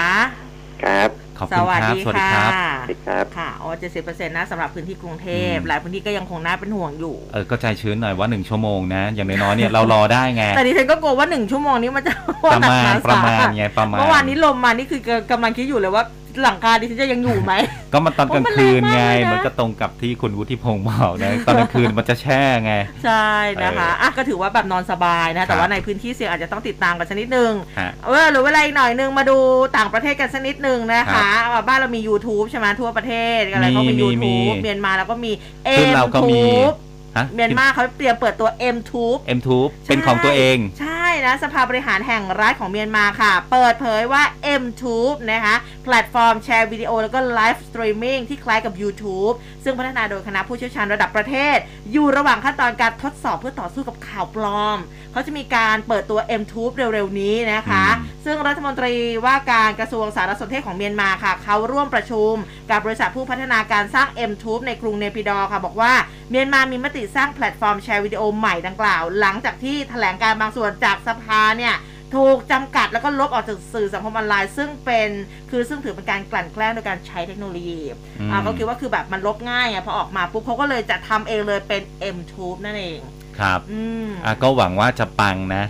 [0.84, 1.08] ครับ
[1.38, 12.12] ขอบสคุณวัสครับ ดีสวัสดีค่ะ ครับ สวัสดีครับ ค่ะโอ้เจ็ดสิบเปอร์เซ็นต์นะสำหรับพื้นที่กรุงเทพ อืม หลายพื้นที่ก็ยังคงน่าเป็นห่วงอยู่ เออก็ใจชื้นหน่อยว่าหนึ่งชั่วโมงนะ อย่างน้อยๆเนี่ยเรารอได้ไง แต่ดิฉันก็กลัวว่าหนึ่งชั่วโมงนี้มันจะ
[12.52, 15.00] ประมาณหนักหนประมาณสหัสไงประมาณ เมื่อวานนี้ลมมานี่คือ
[15.30, 16.04] กำลังคิดอยู่เลยว่า
[16.42, 17.52] หลังคาดิฉันจะยังอยู่ไหม
[17.92, 22.72] ก็มันตอนกลางคืนไงโอ้มันแรงมากเลยนะมันก็ตรงกับที่คุณวุฒิพงศ์บอกนะตอนกลางคืนมันจะแช่ไง
[23.04, 23.28] ใช่
[23.62, 29.38] นะคะเอออ่อะก็ถือว่าแบบนอนสบายนะ แต่ครับว่าในพื้นที่เสี่ยงอาจจะต้องติดตามกันสักนิดนึงฮะเออหรือเวลาอีกหน่อยนึงมาดู
[29.76, 35.32] ต่างประเทศกันสักนิดนึงนะคะว่าบ้านเรามี YouTube ใช่ไหมทั่วประเทศอะไรก็มีมีมี YouTube มีเมียนมาแล้วก็มี
[35.78, 36.76] ซึ่งเราก็มี M-Tube
[37.16, 44.22] ฮะเมียนมาเขาเตรียมเปิดตัว M-Tube เอ็มทูบเป็นของตัวเอง ใช่นะสภาบริหารแห่งรัฐของเมียนมาค่ะ เปิดเผยว่า
[44.62, 45.54] M-Tube นะคะ
[45.84, 49.34] แพลตฟอร์มแชร์วิดีโอแล้วก็ไลฟ์สตรีมมิ่งที่คล้ายกับ YouTube
[49.64, 51.56] ซึ่งพัฒนาโดยคณะผู้เชี่ยวชาญระดับประเทศ
[51.92, 54.78] อยู่ระหว่างขั้นตอนการทดสอบเพื่อต่อสู้กับข่าวปลอม
[55.12, 58.94] เขาจะมีการเปิดตัว M-Tube เร็วๆ นี้นะคะอืมซึ่งรัฐมนตรี
[59.26, 62.32] ว่าการกระทรวงสารสนเทศของเมียนมาค่ะ เขาร่วมประชุม
[62.70, 65.92] กับบริษัทผู้พัฒนาการสร้าง M-Tube ในกรุงเนปิดอว์ค่ะ บอกว่า
[66.30, 71.74] เมียนมามีมติสร้างแพลตฟอร์มแชร์วิดีโอใหม่ดังกล่าว หลังจากที่แถลงการบางส่วนจากสภาเนี่ย
[72.16, 75.08] ถูกจำกัดแล้วก็ลบออกจากสื่อสังคมออนไลน์ ซึ่งเป็น
[75.50, 77.80] คือซึ่งถือเป็นการกลั่นแกล้งโดยการใช้เทคโนโลยี
[78.20, 81.82] อืมอ่าก็คิดว่าคือแบบมันลบง่ายไงพอออกมาปุ๊บเขาก็เลยจะทำเองเลยเป็น
[82.16, 83.00] M-Tube นั่นเอง
[83.38, 85.64] ครับอืมอะก็หวังว่าจะปังนะ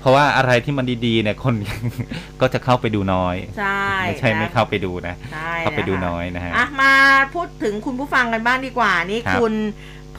[0.00, 1.54] เพราะว่าอะไรที่มันดีๆเนี่ยคน
[2.40, 6.92] ก็จะเข้าไปดูน้อย ใช่ไม่ใช่ไม่นะ เข้าไปดูนะ ใช่เข้าไปดูะคะน้อยนะฮะ อะมา
[7.34, 9.54] พูดถึงคุณผู้ฟังกันบ้างดีกว่านี่ครับ คุณ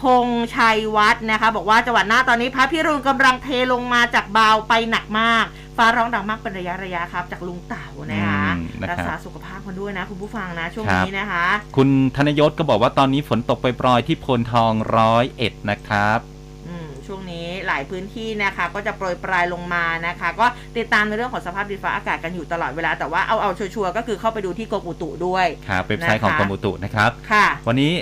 [0.02, 5.46] พงชัยวัฒน์นะคะ บอกว่าจังหวัดหน้าตอนนี้พระพิรุณกำลังเทลงมาจากบาวไปหนักมาก
[5.78, 11.46] ฟ้าร้องดังมากเป็นระยะระยะครับ จากลุงเต่านะคะอืมนะครับรักษาสุขภาพกันด้วยนะ คุณผู้ฟังนะ ช่วงครับนี้นะคะ
[11.78, 16.20] คุณธนยศก็บอกว่าตอนนี้ฝนตกไปปรอยๆที่โพนทองร้อยเอ็ดนะครับ
[16.68, 20.46] อืมช่วงนี้หลายพื้นที่นะคะก็จะโปรยปลายลงมานะคะ ก็
[20.78, 27.94] ติดตามในเรื่องของสภาพดินฟ้าอากาศกันอยู่ตลอดเวลาแต่ว่าเอาเอาชัวร์ๆก็คือเข้าไปดูที่กรมอุตุด้วย ครับเว็บไซต์ของนะคะกรมอุตุนะครับ ค่ะ วันนี้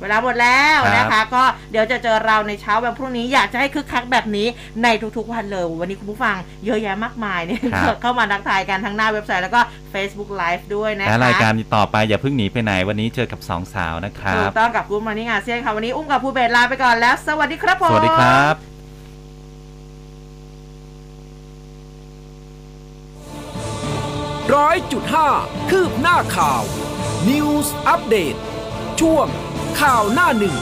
[0.00, 4.46] เวลาหมดแล้วครับนะคะ ก็เดี๋ยวจะเจอเราในเช้าวันพรุ่งนี้อยากจะให้คึกคักแบบนี้
[4.82, 9.60] ในทุกๆวันเลย วันนี้คุณผู้ฟังเยอะแยะมากมายเนี่ยครับเข้ามาทักทายกันทั้งหน้าเว็บไซต์แล้วก็
[9.92, 18.54] Facebook Live ด้วยนะคะและรายการต่อไปอย่าเพิ่งหนีไปไหน วันนี้เจอกับสองสาวนะครัถูบกต้องกับกูมานี่งานเซียนค่ะวันนี้อุ้มกับภูเบศลาไปก่อนแล้ว สวัสดีครับผมสวัสดีครับ
[24.56, 25.28] ร้อยจุดห้า
[25.70, 26.62] คืบหน้าข่าว
[27.28, 28.34] News อัปเดต
[29.00, 29.26] ช่วง
[29.80, 30.56] ข่าวหน้าหนึ่ง